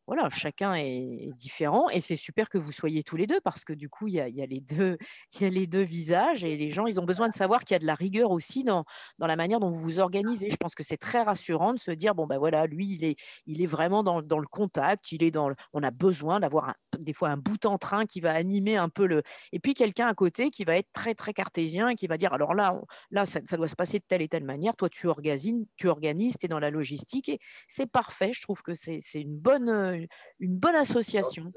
[0.07, 3.73] voilà, chacun est, différent et c'est super que vous soyez tous les deux parce que
[3.73, 4.97] du coup, il y a, les deux,
[5.39, 7.77] y a les deux visages et les gens, ils ont besoin de savoir qu'il y
[7.77, 8.83] a de la rigueur aussi dans,
[9.17, 10.49] dans la manière dont vous vous organisez.
[10.49, 13.15] Je pense que c'est très rassurant de se dire, bon, ben voilà, lui, il est,
[13.45, 17.13] il est vraiment dans, dans le contact, il est dans on a besoin d'avoir des
[17.13, 19.23] fois un bout en train qui va animer un peu le.
[19.51, 22.33] Et puis quelqu'un à côté qui va être très, très cartésien et qui va dire,
[22.33, 22.79] alors là,
[23.11, 24.75] là ça, ça, doit se passer de telle et telle manière.
[24.75, 28.31] Toi, tu organises, tu organises, tu es dans la logistique et c'est parfait.
[28.33, 31.51] Je trouve que c'est une bonne une bonne association.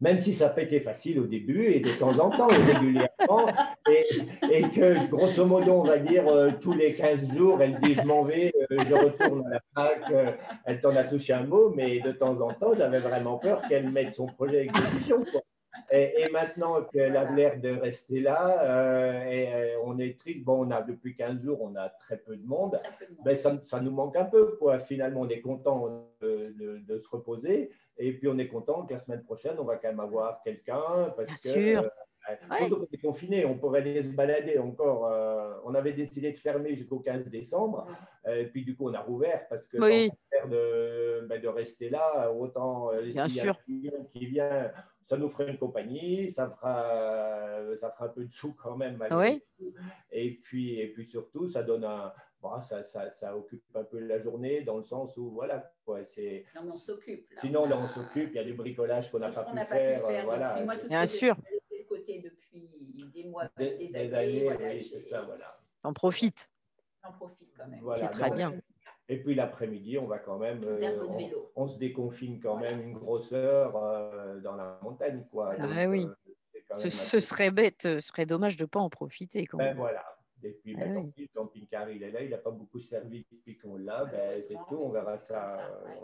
[0.00, 3.46] Même si ça n'a pas été facile au début et de temps en temps, régulièrement,
[4.52, 8.02] et, que grosso modo, on va dire euh, tous les 15 jours, elle dit Je
[8.02, 10.32] m'en vais, euh, je retourne à la fac, euh,
[10.66, 13.90] elle t'en a touché un mot, mais de temps en temps, j'avais vraiment peur qu'elle
[13.90, 15.24] mette son projet à exécution.
[15.90, 20.44] Et, maintenant qu'elle a l'air de rester là, et, on est triste.
[20.44, 22.80] Bon, on a depuis 15 jours, on a très peu de monde.
[23.24, 24.56] Ben, ça, ça, nous manque un peu.
[24.58, 24.80] Quoi.
[24.80, 26.54] Finalement, on est content de,
[26.86, 27.70] de, se reposer.
[27.98, 31.12] Et puis, on est content que la semaine prochaine, on va quand même avoir quelqu'un.
[31.16, 31.82] Parce Bien que, sûr.
[31.82, 31.88] Euh,
[32.50, 35.06] on est confiné, on pourrait aller se balader encore.
[35.06, 37.86] Euh, on avait décidé de fermer jusqu'au 15 décembre.
[38.26, 40.10] et puis, du coup, on a rouvert parce que oui.
[40.50, 43.56] de, ben, de rester là, autant Bien sûr.
[43.68, 44.70] y a un qui vient
[45.08, 48.98] ça nous ferait une compagnie, ça fera, ça fera un peu de sous quand même.
[49.12, 49.42] Oui.
[50.10, 52.12] Et, puis, et puis surtout, ça donne un.
[52.68, 55.72] ça, ça, ça, occupe un peu la journée dans le sens où, voilà.
[55.84, 56.44] Quoi, c'est...
[56.56, 57.26] On s'occupe.
[57.40, 60.24] Sinon, là, on s'occupe, il y a du bricolage qu'on n'a pas, pu faire.
[60.24, 60.60] voilà.
[60.64, 61.36] Moi, Bien sûr.
[63.40, 64.44] Côté depuis des mois, des, des années.
[64.44, 65.58] voilà, oui, c'est ça, voilà.
[65.84, 66.50] On profite.
[67.08, 67.80] On profite quand même.
[67.96, 68.52] C'est très bien.
[69.08, 73.32] Et puis l'après-midi, on va quand même, euh, on, se déconfine quand même une grosse
[73.32, 75.54] heure euh, dans la montagne, quoi.
[75.60, 76.06] Ah oui.
[76.06, 79.46] Euh, ce, serait bête, ce serait dommage de ne pas en profiter.
[79.46, 80.15] Quand ben voilà.
[80.42, 83.56] Et puis, ah ben, le camping-car, il est là, il n'a pas beaucoup servi depuis
[83.56, 85.58] qu'on l'a, ben, c'est tout, on verra ça.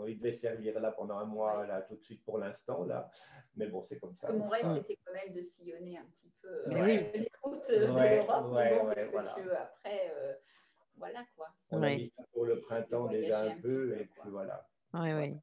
[0.07, 3.09] Il devait servir là pendant un mois, là, tout de suite pour l'instant, là.
[3.55, 4.27] Mais bon, c'est comme ça.
[4.27, 7.85] Parce que mon rêve, c'était quand même de sillonner un petit peu les routes de
[7.85, 8.57] l'Europe.
[9.17, 10.13] après,
[10.95, 11.47] voilà quoi.
[11.71, 14.67] On a mis ça pour le printemps déjà un peu, et puis voilà.
[14.93, 15.35] Oui, oui.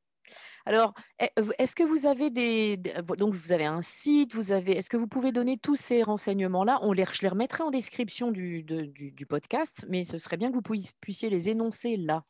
[0.66, 4.96] Alors, est-ce que vous avez des donc vous avez un site, vous avez est-ce que
[4.96, 6.78] vous pouvez donner tous ces renseignements-là?
[6.82, 10.56] On les je les remettrai en description du, du, podcast, mais ce serait bien que
[10.56, 12.24] vous puissiez les énoncer là.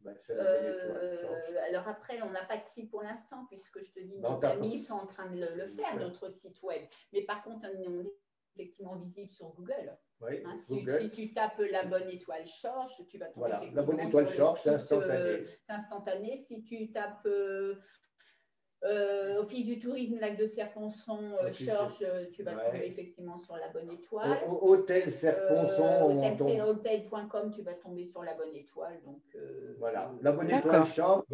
[0.00, 1.10] Bah, euh,
[1.68, 4.78] alors après, on n'a pas de site pour l'instant puisque je te dis, nos amis
[4.78, 6.82] sont en train de le, faire, notre site web.
[7.12, 8.12] Mais par contre, on est
[8.54, 9.96] effectivement visible sur Google.
[10.22, 14.26] Hein, si, tu tapes la bonne étoile Chorche, tu vas trouver voilà, la bonne étoile
[14.26, 15.14] Chorche, c'est instantané.
[15.14, 16.36] Euh, c'est instantané.
[16.46, 17.76] Si tu tapes euh,
[18.82, 23.54] euh, Office du tourisme, lac de Serponçon, euh, Church, euh, tu vas tomber effectivement sur
[23.56, 24.38] la bonne étoile.
[24.48, 26.18] hôtel Serponçon.
[26.22, 28.98] Euh, hôtel.com, tu vas tomber sur la bonne étoile.
[29.04, 29.20] Donc,
[29.78, 31.24] voilà, la bonne étoile Church,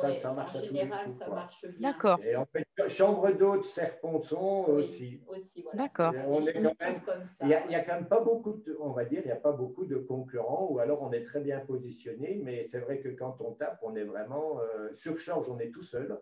[0.00, 1.90] ça, ça, marche En général, ça marche bien.
[1.90, 2.18] D'accord.
[2.24, 5.20] Et en fait, chambre d'hôte Serponçon aussi.
[5.28, 5.78] aussi voilà.
[5.78, 6.14] D'accord.
[7.42, 9.36] Il n'y a, a, quand même pas beaucoup, de, on va dire, il n'y a
[9.36, 13.10] pas beaucoup de concurrents, ou alors on est très bien positionné, mais c'est vrai que
[13.10, 14.60] quand on tape, on est vraiment
[14.96, 16.18] sur Chorch, on est tout seul.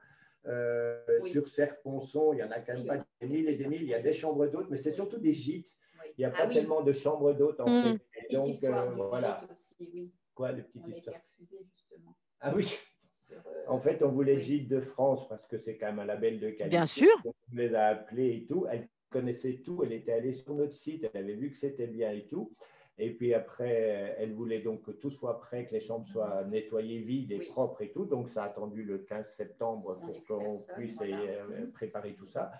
[0.49, 3.83] Euh, sur Serponçon, il y en a quand même pas des mille et des mille.
[3.83, 5.69] Il y a des chambres d'hôtes, mais c'est surtout des gîtes.
[6.17, 7.83] Il n'y a ah pas tellement de chambres d'hôtes en mmh.
[7.83, 8.35] fait.
[8.35, 9.45] donc, euh, voilà.
[9.51, 10.13] Aussi, oui.
[10.35, 11.17] Quoi, le petit histoire
[11.75, 12.17] justement.
[12.41, 12.77] Ah oui.
[13.33, 13.37] Euh,
[13.67, 16.51] en fait, on voulait Gîtes de France parce que c'est quand même un label de
[16.51, 16.69] qualité.
[16.69, 17.11] Bien sûr.
[17.25, 18.67] on les a appelés et tout.
[18.71, 19.83] Elle connaissait tout.
[19.85, 21.07] Elle était allée sur notre site.
[21.13, 22.55] Elle avait vu que c'était bien et tout.
[23.01, 26.99] Et puis après, elle voulait donc que tout soit prêt, que les chambres soient nettoyées,
[26.99, 28.05] vides et propres et tout.
[28.07, 32.51] Donc ça a attendu le 15 septembre pour qu'on puisse euh, préparer tout ça.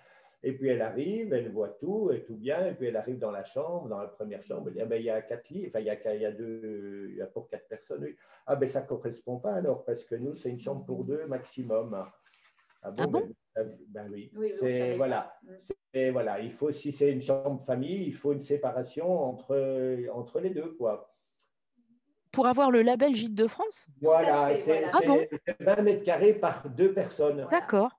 [0.41, 3.31] Et puis elle arrive, elle voit tout, et tout bien, et puis elle arrive dans
[3.31, 5.65] la chambre, dans la première chambre, elle dit, ah ben, il y a quatre lits,
[5.67, 8.07] enfin il y a, il y a deux, il y a pour quatre personnes.
[8.47, 11.25] Ah ben ça ne correspond pas alors, parce que nous, c'est une chambre pour deux
[11.25, 12.05] maximum.
[12.81, 13.33] Ah bon, ah ben,
[13.87, 14.31] ben, oui.
[14.59, 15.33] c'est voilà.
[15.93, 20.39] Et voilà, il faut, si c'est une chambre famille, il faut une séparation entre, entre
[20.39, 21.15] les deux, quoi.
[22.31, 23.87] Pour avoir le label Gîte de France?
[23.99, 24.91] Voilà, c'est 20
[25.65, 27.47] ah mètres carrés par deux personnes.
[27.49, 27.98] D'accord.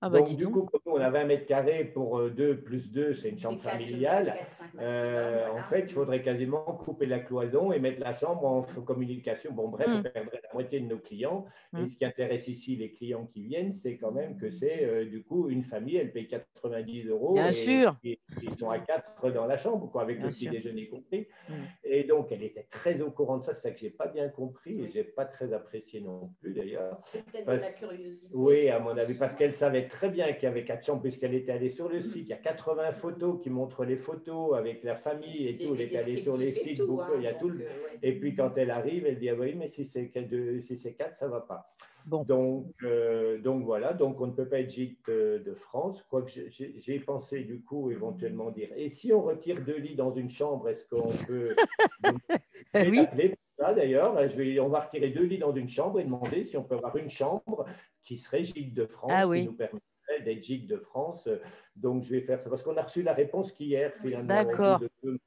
[0.00, 3.14] Ah bah, donc, du coup, on a 20 mètres carrés pour 2 euh, plus 2,
[3.14, 4.34] c'est une chambre familiale.
[4.78, 9.52] Euh, en fait, il faudrait quasiment couper la cloison et mettre la chambre en communication.
[9.52, 10.02] Bon, bref, on mm.
[10.04, 11.46] perdrait la moitié de nos clients.
[11.76, 11.88] Et mm.
[11.88, 15.24] ce qui intéresse ici les clients qui viennent, c'est quand même que c'est euh, du
[15.24, 17.34] coup une famille, elle paye 90 euros.
[17.34, 17.96] Bien et, sûr.
[18.04, 21.26] Et, ils sont à quatre dans la chambre, quoi, avec le petit déjeuner compris.
[21.48, 21.52] Mm.
[21.82, 23.54] Et donc, elle était très au courant de ça.
[23.54, 27.00] C'est ça que j'ai pas bien compris et j'ai pas très apprécié non plus d'ailleurs.
[27.06, 28.28] C'est peut-être de la curiosité.
[28.32, 31.34] Oui, à mon avis, parce qu'elle savait très bien qu'il y avait quatre chambres puisqu'elle
[31.34, 32.26] était allée sur le site.
[32.26, 35.74] Il y a 80 photos qui montrent les photos avec la famille et tout.
[35.74, 37.50] Elle est allée sur les sites, beaucoup, il y a hein, tout.
[37.50, 41.18] Euh, et puis quand elle arrive, elle dit ah oui, mais si c'est si quatre,
[41.18, 41.74] ça va pas.
[42.06, 47.00] Donc, euh, donc voilà, donc on ne peut pas être gîte de, France, quoique j'ai
[47.00, 50.86] pensé du coup éventuellement dire, et si on retire deux lits dans une chambre, est-ce
[50.86, 51.54] qu'on peut...
[52.74, 53.34] oui.
[53.58, 54.16] D'ailleurs,
[54.62, 57.10] on va retirer deux lits dans une chambre et demander si on peut avoir une
[57.10, 57.66] chambre
[58.08, 61.28] qui serait gîte de France, ah, qui nous permettrait d'être gîte de France.
[61.76, 64.26] Donc je vais faire ça, parce qu'on a reçu la réponse qu'hier finalement.
[64.26, 64.80] D'accord.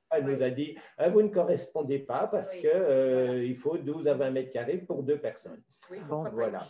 [0.10, 4.08] Elle nous a dit, ah, vous ne correspondez pas parce qu'il euh, il faut 12
[4.08, 5.62] à 20 mètres carrés pour deux personnes.
[6.10, 6.64] bon, voilà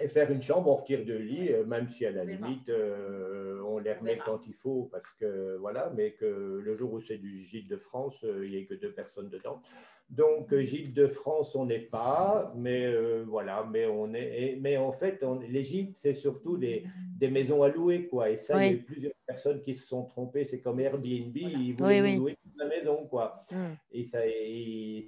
[0.00, 3.62] et faire une chambre, on retire deux lits, euh, même si à la limite, euh,
[3.64, 7.16] on les remet quand il faut, parce que voilà, mais que le jour où c'est
[7.16, 9.62] du gîte de France, euh, il n'y ait que deux personnes dedans.
[10.10, 15.24] Donc, gîte de France, on n'est pas, mais voilà, mais on est, mais en fait,
[15.48, 16.84] les gîtes, c'est surtout des,
[17.18, 18.30] des, maisons à louer, quoi.
[18.30, 20.44] Et ça, il y a plusieurs personnes qui se sont trompées.
[20.44, 23.44] C'est comme Airbnb, ils voulaient louer toute la maison, quoi.
[23.50, 23.72] Mm.
[23.92, 24.18] Et, ça,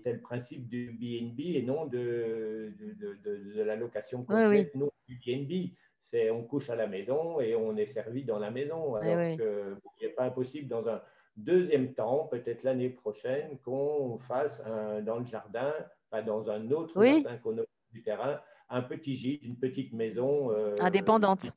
[0.03, 4.75] c'est le principe du BNB et non de, de, de, de la location complète.
[4.75, 5.71] Nous, du BNB,
[6.11, 8.97] c'est on couche à la maison et on est servi dans la maison.
[8.97, 11.01] Alors que il n'est pas impossible dans un
[11.39, 15.73] deuxième temps, peut-être l'année prochaine, qu'on fasse un, dans le jardin,
[16.11, 17.63] pas dans un autre jardin qu'on a
[17.93, 20.53] du terrain, un petit gîte, une petite maison.
[20.53, 21.53] Euh, Indépendante.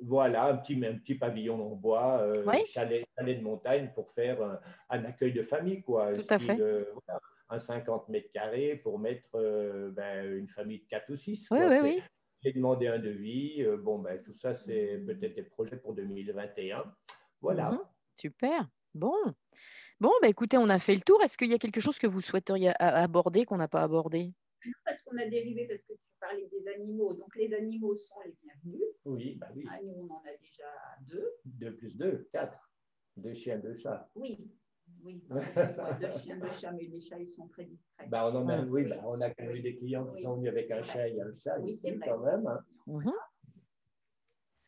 [0.00, 2.34] Voilà, un petit, un petit pavillon en bois, euh,
[2.66, 4.60] chalet, chalet, de montagne pour faire
[4.90, 6.12] un, accueil de famille, quoi.
[6.12, 6.58] Tout à fait.
[7.48, 11.46] un 50 mètres carrés pour mettre euh, ben, une famille de 4 ou 6.
[11.50, 12.02] Oui, oui, oui.
[12.42, 13.62] J'ai demandé un devis.
[13.62, 16.84] Euh, bon, ben, tout ça, c'est peut-être des projets pour 2021.
[17.40, 17.70] Voilà.
[17.70, 17.78] Mhm.
[18.14, 18.68] super.
[18.96, 19.14] Bon.
[20.00, 21.22] Bon, ben, écoutez, on a fait le tour.
[21.22, 24.32] Est-ce qu'il y a quelque chose que vous souhaiteriez aborder qu'on n'a pas abordé?
[24.84, 27.14] Parce qu'on a dérivé, parce que parler des animaux.
[27.14, 28.88] Donc, les animaux sont les bienvenus.
[29.04, 29.64] Oui, bah oui.
[29.70, 30.64] Ah, nous, on en a déjà
[31.00, 31.34] deux.
[31.44, 32.58] Deux plus deux, quatre.
[33.16, 34.08] Deux chiens, deux chats.
[34.14, 34.50] Oui,
[35.02, 35.22] oui.
[35.30, 38.08] deux chiens, deux chats, mais les chats, ils sont très discrets.
[38.08, 40.50] Bah, on en a, oui, bah, on a quand même des clients qui sont venus
[40.50, 42.46] avec un chat et un chat oui, ici, quand même.
[42.46, 42.60] Hein.
[42.86, 42.90] Ce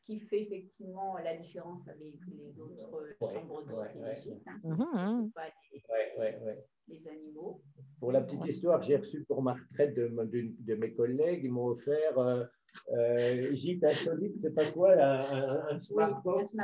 [0.09, 4.47] qui fait effectivement la différence avec les autres chambres d'hôtes et les gîtes.
[4.47, 4.59] Hein.
[4.65, 5.31] Mhm.
[5.33, 6.57] Pas les,
[6.89, 7.61] les animaux.
[8.01, 11.67] Pour la petite histoire, j'ai reçu pour ma retraite de, de, mes collègues, ils m'ont
[11.67, 12.45] offert euh,
[12.97, 16.57] euh, gîte insolite, c'est pas quoi, un, un, smart box,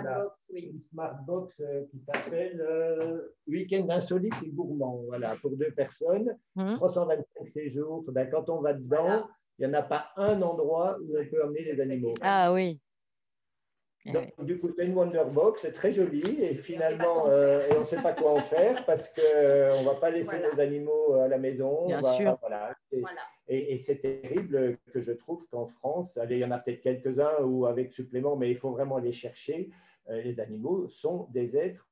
[0.51, 0.70] oui.
[0.72, 6.34] une smart box euh, qui s'appelle euh, Week-end insolite et gourmand, voilà, pour deux personnes,
[6.57, 7.49] 325 mmh.
[7.53, 8.05] séjours.
[8.09, 9.28] Ben, quand on va dedans,
[9.59, 12.14] il n'y en a pas un endroit où on peut emmener les animaux.
[12.22, 12.80] Ah oui.
[14.07, 17.86] Donc, du coup, c'est une Wonderbox, c'est très joli et finalement, euh, et on ne
[17.86, 21.28] sait pas quoi en faire parce qu'on euh, ne va pas laisser nos animaux à
[21.28, 21.86] la maison.
[21.86, 22.36] Bien sûr.
[22.40, 22.76] Voilà,
[23.48, 27.42] et, c'est terrible que je trouve qu'en France, allez, il y en a peut-être quelques-uns
[27.42, 29.70] ou avec supplément, mais il faut vraiment les chercher.
[30.11, 31.88] Euh, les animaux sont des êtres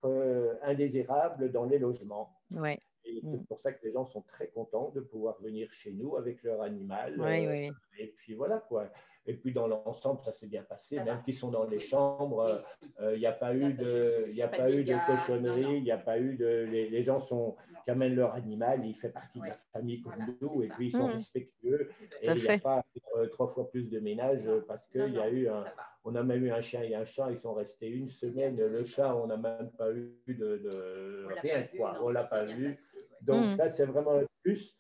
[0.63, 2.31] indésirables dans les logements.
[2.55, 2.79] Ouais.
[3.05, 3.45] Et c'est mm.
[3.47, 6.61] pour ça que les gens sont très contents de pouvoir venir chez nous avec leur
[6.61, 7.15] animal.
[7.19, 7.71] Oui.
[7.99, 8.91] Et puis voilà quoi.
[9.27, 10.97] Et puis dans l'ensemble, ça s'est bien passé.
[10.97, 14.49] Même qu'ils sont dans les chambres, il euh, n'y a pas eu de, il a
[14.49, 18.17] pas eu de cochonnerie, il n'y a pas eu de, les, gens sont qui amènent
[18.17, 21.13] leur animal, il fait partie de la famille comme nous, et puis ils sont mmh.
[21.13, 21.91] respectueux.
[22.21, 22.85] et il n'y a pas
[23.17, 25.65] euh, trois fois plus de ménage parce qu'il y a eu un,
[26.05, 28.57] on a même eu un chien et un chat, ils sont restés une semaine.
[28.57, 31.99] Le chat, on n'a même pas eu de, rien, quoi.
[32.03, 32.77] on l'a pas vu.
[33.21, 33.57] Donc mmh.
[33.57, 34.77] ça, c'est vraiment un plus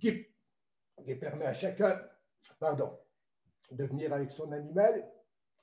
[0.00, 0.26] qui,
[1.04, 2.00] qui permet à chacun,
[2.60, 2.98] pardon,
[3.72, 5.04] de venir avec son animal,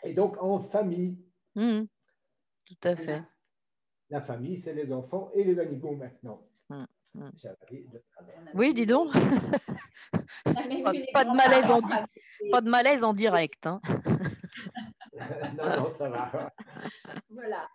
[0.03, 1.17] et donc en famille.
[1.55, 1.83] Mmh.
[2.65, 3.23] tout à fait.
[4.09, 6.41] La famille, c'est les enfants et les animaux maintenant.
[6.69, 6.85] Mmh.
[7.15, 7.29] Mmh.
[8.53, 9.11] Oui, dis donc.
[11.13, 11.79] pas, de malaise en
[12.51, 13.67] pas de malaise en direct.
[13.67, 13.81] Hein.
[15.57, 16.53] non, non, ça va.
[17.29, 17.67] Voilà.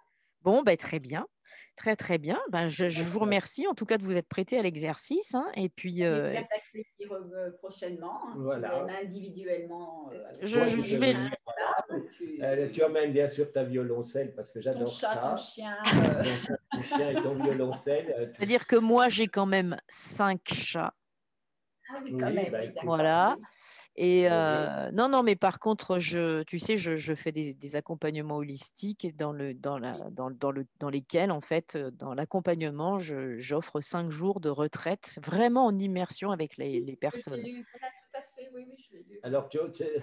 [0.44, 1.26] Bon, ben, très bien.
[1.74, 2.38] Très, très bien.
[2.50, 5.34] Ben, je, vous remercie en tout cas de vous être prêté à l'exercice.
[5.34, 6.04] Hein, et puis.
[6.04, 6.34] Euh...
[7.00, 8.86] euh prochainement, hein, voilà.
[9.02, 10.10] individuellement.
[10.12, 11.14] Euh, je, vais.
[12.42, 15.16] Euh, tu emmènes bien sûr ta violoncelle parce que j'adore ça.
[15.16, 15.78] Ton chien.
[16.72, 18.32] ton chien et ton violoncelle.
[18.36, 20.94] C'est-à-dire que moi, j'ai quand même cinq chats.
[21.90, 22.52] Ah oui, quand même.
[22.52, 23.36] Bah, voilà.
[23.96, 27.76] Et euh, non, non, mais par contre, je, tu sais, je, je fais des, des,
[27.76, 32.98] accompagnements holistiques dans, le, dans, la, dans, dans, le, dans lesquels, en fait, dans l'accompagnement,
[32.98, 37.42] j'offre cinq jours de retraite, vraiment en immersion avec les, les personnes.
[37.44, 37.64] Oui,
[38.54, 38.93] oui, je
[39.24, 39.48] alors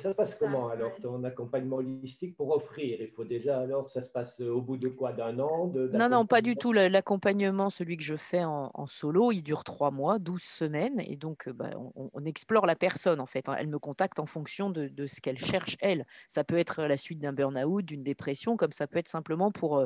[0.02, 2.98] ça passe comment alors ton accompagnement holistique pour offrir?
[3.00, 5.14] Il faut déjà alors, ça se passe au bout de quoi?
[5.14, 6.74] D'un an Non, non, pas du tout.
[6.74, 11.00] L'accompagnement, celui que je fais en, solo, il dure trois mois, douze semaines.
[11.06, 13.48] Et donc, bah, on, explore la personne en fait.
[13.48, 13.56] Hein.
[13.60, 16.06] Elle me contacte en fonction de, ce qu'elle cherche elle.
[16.28, 19.78] Ça peut être la suite d'un burn-out, d'une dépression, comme ça peut être simplement pour
[19.78, 19.86] euh,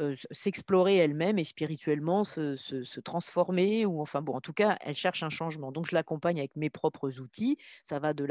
[0.00, 3.86] euh, s'explorer elle-même et spirituellement se, transformer.
[3.86, 5.70] Ou enfin bon, en tout cas, elle cherche un changement.
[5.70, 7.58] Donc, je l'accompagne avec mes propres outils.
[7.84, 8.24] Ça va de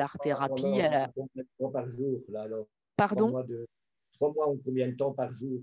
[0.48, 1.70] l'art-thérapie à la.
[1.72, 2.68] Par jour, là, alors.
[2.96, 3.46] Pardon?
[4.14, 5.62] Trois mois, combien de temps par jour?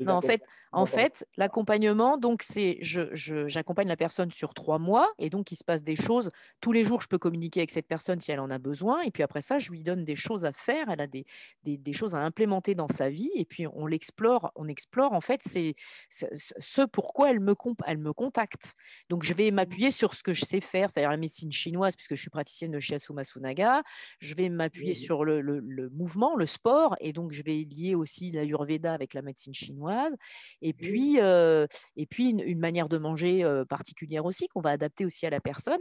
[0.00, 0.42] Non, en fait,
[0.72, 5.64] en fait l'accompagnement, donc c'est, j'accompagne la personne sur trois mois et donc il se
[5.64, 6.30] passe des choses.
[6.60, 9.00] Tous les jours, je peux communiquer avec cette personne si elle en a besoin.
[9.02, 10.88] Et puis après ça, je lui donne des choses à faire.
[10.90, 11.24] Elle a des,
[11.62, 13.30] des, choses à implémenter dans sa vie.
[13.36, 14.50] Et puis on l'explore.
[14.56, 15.74] On explore en fait c'est
[16.08, 17.54] ce pourquoi elle me,
[17.86, 18.74] elle me contacte.
[19.08, 22.16] Donc je vais m'appuyer sur ce que je sais faire, c'est-à-dire la médecine chinoise puisque
[22.16, 23.82] je suis praticienne de Shiatsu Masunaga.
[24.18, 27.94] Je vais m'appuyer sur le, le, le, mouvement, le sport, et donc je vais lier
[27.94, 29.83] aussi l'ayurveda avec la médecine chinoise
[30.62, 35.30] et puis, et puis une, manière de manger particulière aussi qu'on va adapter aussi à
[35.30, 35.80] la personne.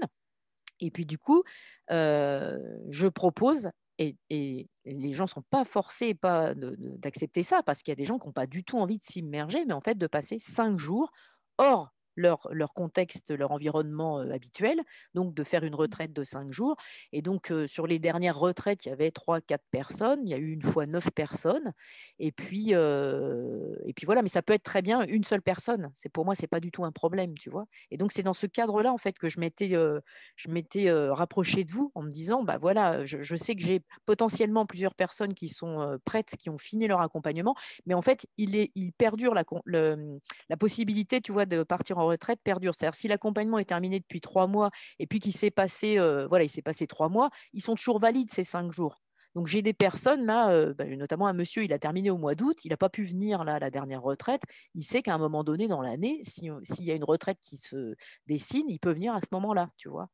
[0.79, 1.43] Et puis du coup,
[1.89, 7.93] je propose et, les gens ne sont pas forcés pas d'accepter ça parce qu'il y
[7.93, 10.07] a des gens qui n'ont pas du tout envie de s'immerger, mais en fait de
[10.07, 11.11] passer cinq jours
[11.57, 14.79] hors leur, leur, contexte, leur environnement habituel,
[15.13, 15.75] donc de faire une mmh.
[15.75, 16.75] retraite de cinq jours.
[17.11, 20.21] Et donc, sur les dernières retraites, il y avait trois, quatre personnes.
[20.23, 21.73] Il y a eu une fois neuf personnes.
[22.19, 25.91] Et puis, et puis voilà, mais ça peut être très bien une seule personne.
[25.93, 27.65] C'est pour moi, c'est pas du tout un problème, tu vois?
[27.91, 31.71] Et donc, c'est dans ce cadre-là, en fait, que je m'étais, je m'étais rapproché de
[31.71, 35.49] vous en me disant, bah voilà, je, je sais que j'ai potentiellement plusieurs personnes qui
[35.49, 37.55] sont prêtes, qui ont fini leur accompagnement,
[37.85, 41.97] mais en fait, il, est, il perdure la, le, la possibilité, tu vois, de partir
[41.97, 42.73] en retraite perdure.
[42.75, 46.43] C'est-à-dire si l'accompagnement est terminé depuis trois mois et puis qu'il s'est passé, euh, voilà,
[46.45, 49.01] il s'est passé trois mois, ils sont toujours valides ces cinq jours.
[49.35, 52.35] Donc j'ai des personnes là, euh, bah, notamment un monsieur, il a terminé au mois
[52.35, 54.43] d'août, il n'a pas pu venir là à la dernière retraite.
[54.75, 57.95] Il sait qu'à un moment donné dans l'année, s'il y a une retraite qui se
[58.27, 60.09] dessine, il peut venir à ce moment-là, tu vois.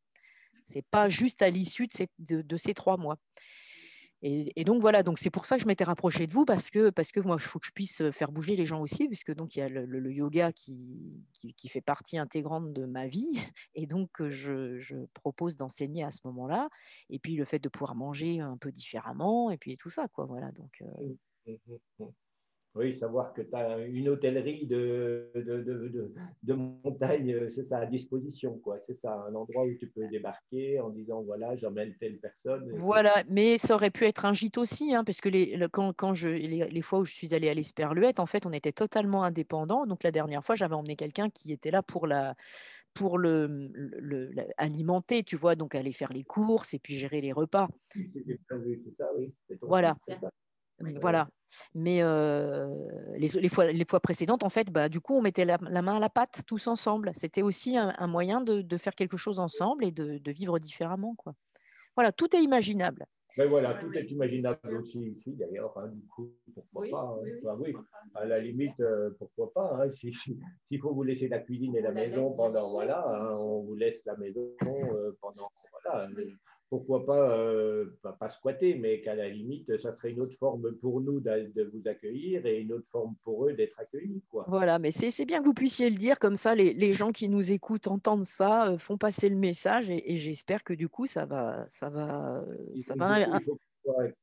[0.63, 1.87] C'est pas juste à l'issue
[2.19, 3.17] de ces trois mois.
[4.21, 6.89] Et, donc voilà, donc c'est pour ça que je m'étais rapprochée de vous parce que
[6.89, 9.55] parce que moi il faut que je puisse faire bouger les gens aussi puisque donc
[9.55, 13.31] il y a le, yoga qui, qui, fait partie intégrante de ma vie
[13.75, 16.67] et donc je, je propose d'enseigner à ce moment-là
[17.09, 20.25] et puis le fait de pouvoir manger un peu différemment et puis tout ça quoi
[20.25, 20.81] voilà donc.
[20.81, 22.05] Mmh, mmh, mmh,
[22.79, 26.13] oui, savoir que tu as une hôtellerie de, de, de,
[26.43, 28.79] de montagne, c'est ça, à disposition, quoi.
[28.87, 32.71] C'est ça, un endroit où tu peux débarquer en disant, voilà, j'emmène telle personne.
[32.73, 36.13] Voilà, mais ça aurait pu être un gîte aussi, hein, parce que les, quand, quand
[36.13, 39.85] je, les, fois où je suis allée à l'Esperluette, en fait, on était totalement indépendants.
[39.85, 42.35] Donc, la dernière fois, j'avais emmené quelqu'un qui était là pour la
[42.95, 47.31] pour le, le, alimenter, tu vois, donc aller faire les courses et puis gérer les
[47.31, 47.69] repas.
[49.61, 49.95] Voilà.
[51.01, 51.27] Voilà.
[51.73, 52.01] Mais
[53.17, 55.99] les, fois, les fois précédentes, en fait, bah, du coup, on mettait la, main à
[55.99, 57.11] la pâte tous ensemble.
[57.13, 61.15] C'était aussi un, moyen de, faire quelque chose ensemble et de, vivre différemment.
[61.15, 61.33] Quoi.
[61.95, 63.05] Voilà, tout est imaginable.
[63.37, 65.77] Mais voilà, tout est imaginable aussi ici, d'ailleurs.
[65.77, 67.15] Hein, du coup, pourquoi pas
[67.47, 67.57] hein.
[67.59, 67.73] oui,
[68.15, 68.81] à la limite,
[69.19, 73.61] pourquoi pas hein, S'il faut vous laisser la cuisine et la maison pendant, voilà, on
[73.61, 74.49] vous laisse la maison
[75.21, 76.07] pendant, voilà
[76.69, 81.01] pourquoi pas, euh, pas, squatter, mais qu'à la limite, ça serait une autre forme pour
[81.01, 84.23] nous de, vous accueillir et une autre forme pour eux d'être accueillis.
[84.29, 84.45] Quoi.
[84.47, 87.27] Voilà, mais c'est bien que vous puissiez le dire, comme ça les, les gens qui
[87.27, 91.25] nous écoutent entendent ça, euh, font passer le message et, j'espère que du coup, ça
[91.25, 91.65] va...
[91.69, 92.45] Ça va,
[92.77, 93.39] ça va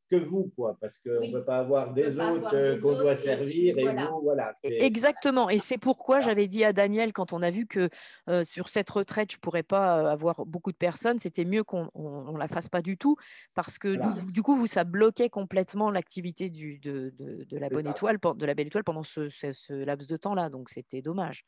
[0.08, 3.84] que vous, quoi, parce qu'on ne peut pas avoir des autres qu'on doit servir et,
[3.84, 4.56] vous, voilà.
[4.62, 7.88] Exactement, et c'est pourquoi j'avais dit à Daniel, quand on a vu que
[8.28, 11.64] euh, sur cette retraite, je ne pourrais pas euh, avoir beaucoup de personnes, c'était mieux
[11.64, 13.16] qu'on ne la fasse pas du tout,
[13.54, 13.96] parce que
[14.30, 18.54] du, coup, vous, ça bloquait complètement l'activité de, de, de, la bonne étoile, de la
[18.54, 21.44] belle étoile pendant ce, ce, laps de temps-là, donc c'était dommage.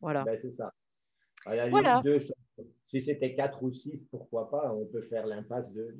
[0.00, 0.24] Voilà.
[0.24, 0.72] Ben, c'est ça.
[1.70, 2.02] voilà.
[2.86, 5.96] si c'était quatre ou six, pourquoi pas On peut faire l'impasse de,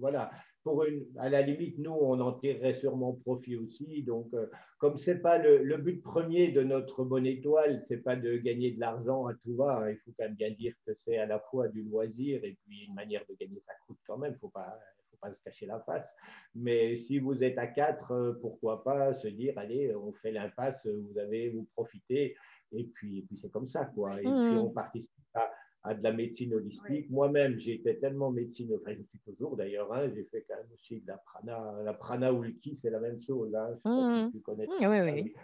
[0.00, 0.30] voilà
[0.62, 4.02] pour une, à la limite, nous, on en tirerait sûrement profit aussi.
[4.02, 4.46] Donc, euh,
[4.78, 8.36] comme ce n'est pas le, but premier de notre bonne étoile, ce n'est pas de
[8.36, 9.78] gagner de l'argent à tout va.
[9.78, 9.90] Hein.
[9.90, 12.84] Il faut quand même bien dire que c'est à la fois du loisir et puis
[12.86, 14.32] une manière de gagner sa croûte quand même.
[14.32, 14.78] Il ne faut pas,
[15.10, 16.14] faut pas se cacher la face.
[16.54, 20.86] Mais si vous êtes à quatre, euh, pourquoi pas se dire, allez, on fait l'impasse,
[20.86, 22.36] vous avez, vous profitez.
[22.72, 24.18] Et puis, puis c'est comme ça, quoi.
[24.18, 24.58] Et puis, mmh.
[24.58, 25.50] on participe à
[25.82, 27.08] à de la médecine holistique.
[27.10, 31.00] Moi-même, j'étais tellement médecine, enfin, je suis toujours d'ailleurs, hein, j'ai fait quand même aussi
[31.00, 31.82] de la prana.
[31.82, 33.54] La prana ou le ki, c'est la même chose.
[33.54, 34.30] Hein, mmh.
[34.32, 35.34] tu connais mmh, oui, oui.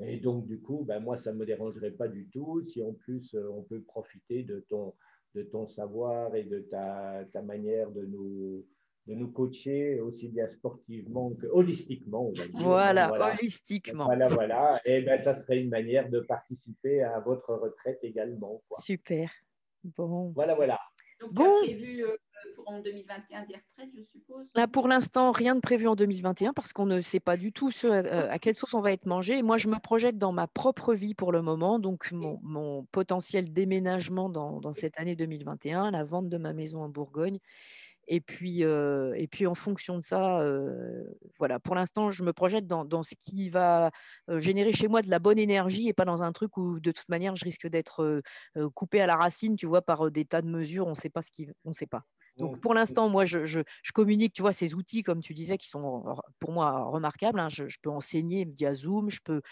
[0.00, 2.92] Et donc, du coup, ben, moi, ça ne me dérangerait pas du tout si en
[2.92, 4.92] plus, euh, on peut profiter de ton,
[5.34, 8.66] de ton savoir et de ta, ta manière de nous,
[9.06, 12.32] de nous coacher aussi bien sportivement que holistiquement.
[12.54, 14.06] Voilà, holistiquement.
[14.06, 14.80] Voilà, voilà.
[14.84, 18.62] Et ben, ça serait une manière de participer à votre retraite également.
[18.78, 19.30] Super.
[19.84, 20.32] Bon.
[20.34, 20.80] Voilà, voilà.
[21.20, 21.62] Donc, bon.
[21.62, 22.16] prévu euh,
[22.56, 24.46] pour en 2021 des retraites, je suppose?
[24.54, 27.70] Là, pour l'instant, rien de prévu en 2021 parce qu'on ne sait pas du tout
[27.70, 29.42] ce, euh, à quelle sauce on va être mangé.
[29.42, 31.78] moi, je me projette dans ma propre vie pour le moment.
[31.78, 36.82] Donc, mon, mon potentiel déménagement dans, dans, cette année 2021, la vente de ma maison
[36.82, 37.38] en Bourgogne
[38.08, 38.64] et puis,
[39.46, 40.40] en fonction de ça,
[41.38, 43.90] voilà, pour l'instant, je me projette dans, dans, ce qui va
[44.28, 47.08] générer chez moi de la bonne énergie et pas dans un truc où de toute
[47.08, 48.22] manière je risque d'être
[48.74, 51.22] coupé à la racine, tu vois, par des tas de mesures, on ne sait pas
[51.22, 52.04] ce qui, on sait pas.
[52.36, 53.60] Donc pour l'instant, moi, je, je,
[53.92, 56.04] communique, tu vois, ces outils, comme tu disais, qui sont
[56.40, 57.38] pour moi remarquables.
[57.38, 57.48] Hein.
[57.48, 59.42] Je, peux enseigner via Zoom, je peux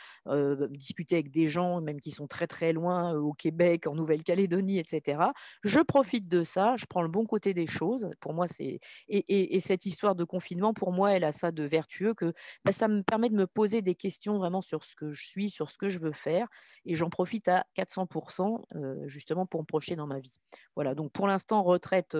[0.70, 5.22] discuter avec des gens, même qui sont très très loin, au Québec, en Nouvelle-Calédonie, etc.
[5.62, 8.10] Je profite de ça, je prends le bon côté des choses.
[8.20, 11.62] Pour moi, c'est et, et, cette histoire de confinement, pour moi, elle a ça de
[11.62, 12.32] vertueux que
[12.64, 15.50] bah, ça me permet de me poser des questions vraiment sur ce que je suis,
[15.50, 16.48] sur ce que je veux faire,
[16.84, 20.40] et j'en profite à 400% justement pour me projeter dans ma vie.
[20.74, 20.94] Voilà.
[20.94, 22.16] Donc pour l'instant, retraite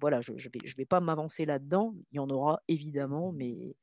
[0.00, 1.94] voilà, je ne je vais, je vais, pas m'avancer là-dedans.
[2.12, 3.76] Il y en aura évidemment, mais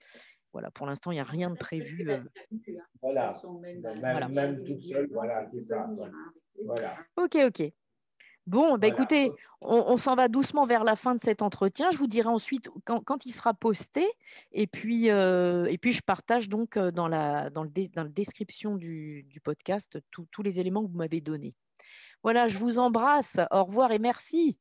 [0.54, 2.10] voilà, pour l'instant, il n'y a rien de prévu.
[2.10, 2.22] Euh.
[3.02, 3.42] Voilà,
[4.02, 5.90] même, même tout seul, voilà, c'est ça.
[6.66, 6.98] Voilà.
[7.18, 7.72] Ok, ok.
[8.48, 9.32] Bon, bah, écoutez,
[9.62, 11.92] on, s'en va doucement vers la fin de cet entretien.
[11.92, 14.04] Je vous dirai ensuite quand, quand il sera posté.
[14.52, 18.10] Et puis, euh, et puis, je partage donc euh, dans la, dans le, dans la
[18.10, 21.54] description du, du podcast tous les éléments que vous m'avez donnés.
[22.24, 23.38] Voilà, je vous embrasse.
[23.52, 24.60] Au revoir et merci.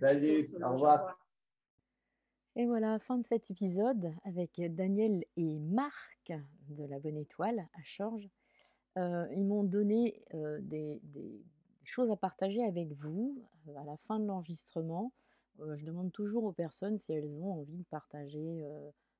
[0.00, 1.18] Salut, au revoir.
[2.56, 6.32] Et voilà, fin de cet épisode avec Daniel et Marc
[6.68, 8.28] de la Bonne Étoile à Chorges.
[8.98, 11.00] Euh, ils m'ont donné euh, des,
[11.84, 15.12] choses à partager avec vous euh, à la fin de l'enregistrement.
[15.60, 18.64] je demande toujours aux personnes si elles ont envie de partager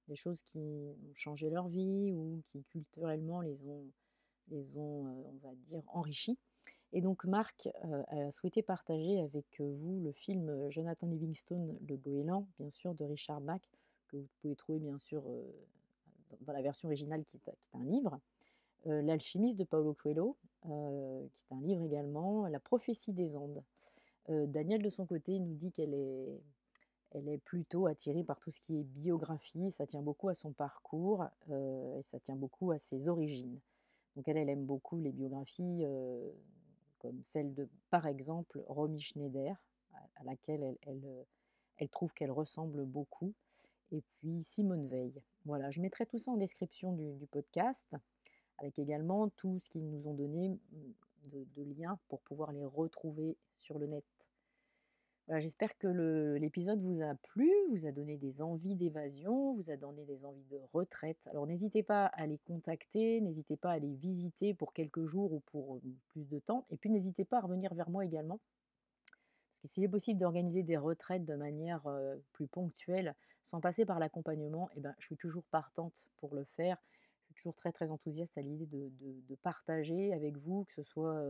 [0.08, 3.84] des choses qui ont changé leur vie ou qui culturellement les ont,
[4.48, 6.38] les ont on va dire, enrichis.
[6.94, 11.76] Et donc Marc euh, a souhaité partager avec euh, vous le film euh, Jonathan Livingstone,
[11.88, 13.60] Le Goéland, bien sûr, de Richard Bach,
[14.06, 15.24] que vous pouvez trouver bien sûr
[16.42, 18.20] dans la version originale qui est, un livre.
[18.84, 22.46] L'alchimiste de Paulo Coelho, qui est un livre également.
[22.46, 23.62] La prophétie des Andes.
[24.28, 26.40] Daniel, de son côté, nous dit qu'elle est,
[27.12, 29.70] elle est plutôt attirée par tout ce qui est biographie.
[29.70, 33.58] Ça tient beaucoup à son parcours et ça tient beaucoup à ses origines.
[34.14, 35.86] Donc elle, elle aime beaucoup les biographies
[37.04, 41.22] comme celle de, par exemple, Romy Schneider, à, laquelle elle, euh,
[41.76, 43.34] elle, trouve qu'elle ressemble beaucoup,
[43.92, 45.22] et puis Simone Veil.
[45.44, 47.94] Voilà, je mettrai tout ça en description du, podcast,
[48.56, 50.58] avec également tout ce qu'ils nous ont donné mm,
[51.24, 54.04] de, de liens pour pouvoir les retrouver sur le net.
[55.28, 55.88] J'espère que
[56.36, 60.44] l'épisode vous a plu, vous a donné des envies d'évasion, vous a donné des envies
[60.50, 61.26] de retraite.
[61.28, 65.40] Alors n'hésitez pas à les contacter, n'hésitez pas à les visiter pour quelques jours ou
[65.40, 66.66] pour plus de temps.
[66.68, 68.38] Et puis n'hésitez pas à revenir vers moi également.
[69.48, 71.88] Parce que s'il est possible d'organiser des retraites de manière
[72.32, 73.14] plus ponctuelle,
[73.44, 76.76] sans passer par l'accompagnement, eh ben, je suis toujours partante pour le faire.
[77.22, 80.82] Je suis toujours très très enthousiaste à l'idée de, de, partager avec vous, que ce
[80.82, 81.22] soit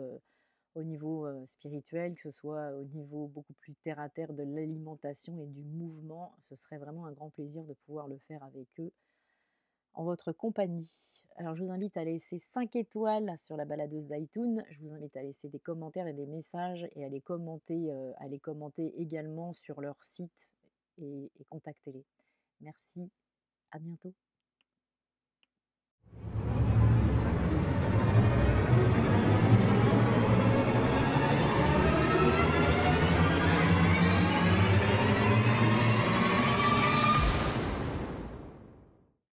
[0.74, 5.40] au niveau spirituel, que ce soit au niveau beaucoup plus terre à terre de l'alimentation
[5.40, 6.34] et du mouvement.
[6.40, 8.92] Ce serait vraiment un grand plaisir de pouvoir le faire avec eux
[9.94, 11.24] en votre compagnie.
[11.36, 14.64] Alors je vous invite à laisser 5 étoiles sur la baladeuse d'iTunes.
[14.70, 17.90] Je vous invite à laisser des commentaires et des messages et à les commenter,
[19.00, 20.54] également sur leur site
[20.98, 22.04] et, et contactez-les.
[22.60, 23.08] Merci,
[23.70, 24.14] à bientôt.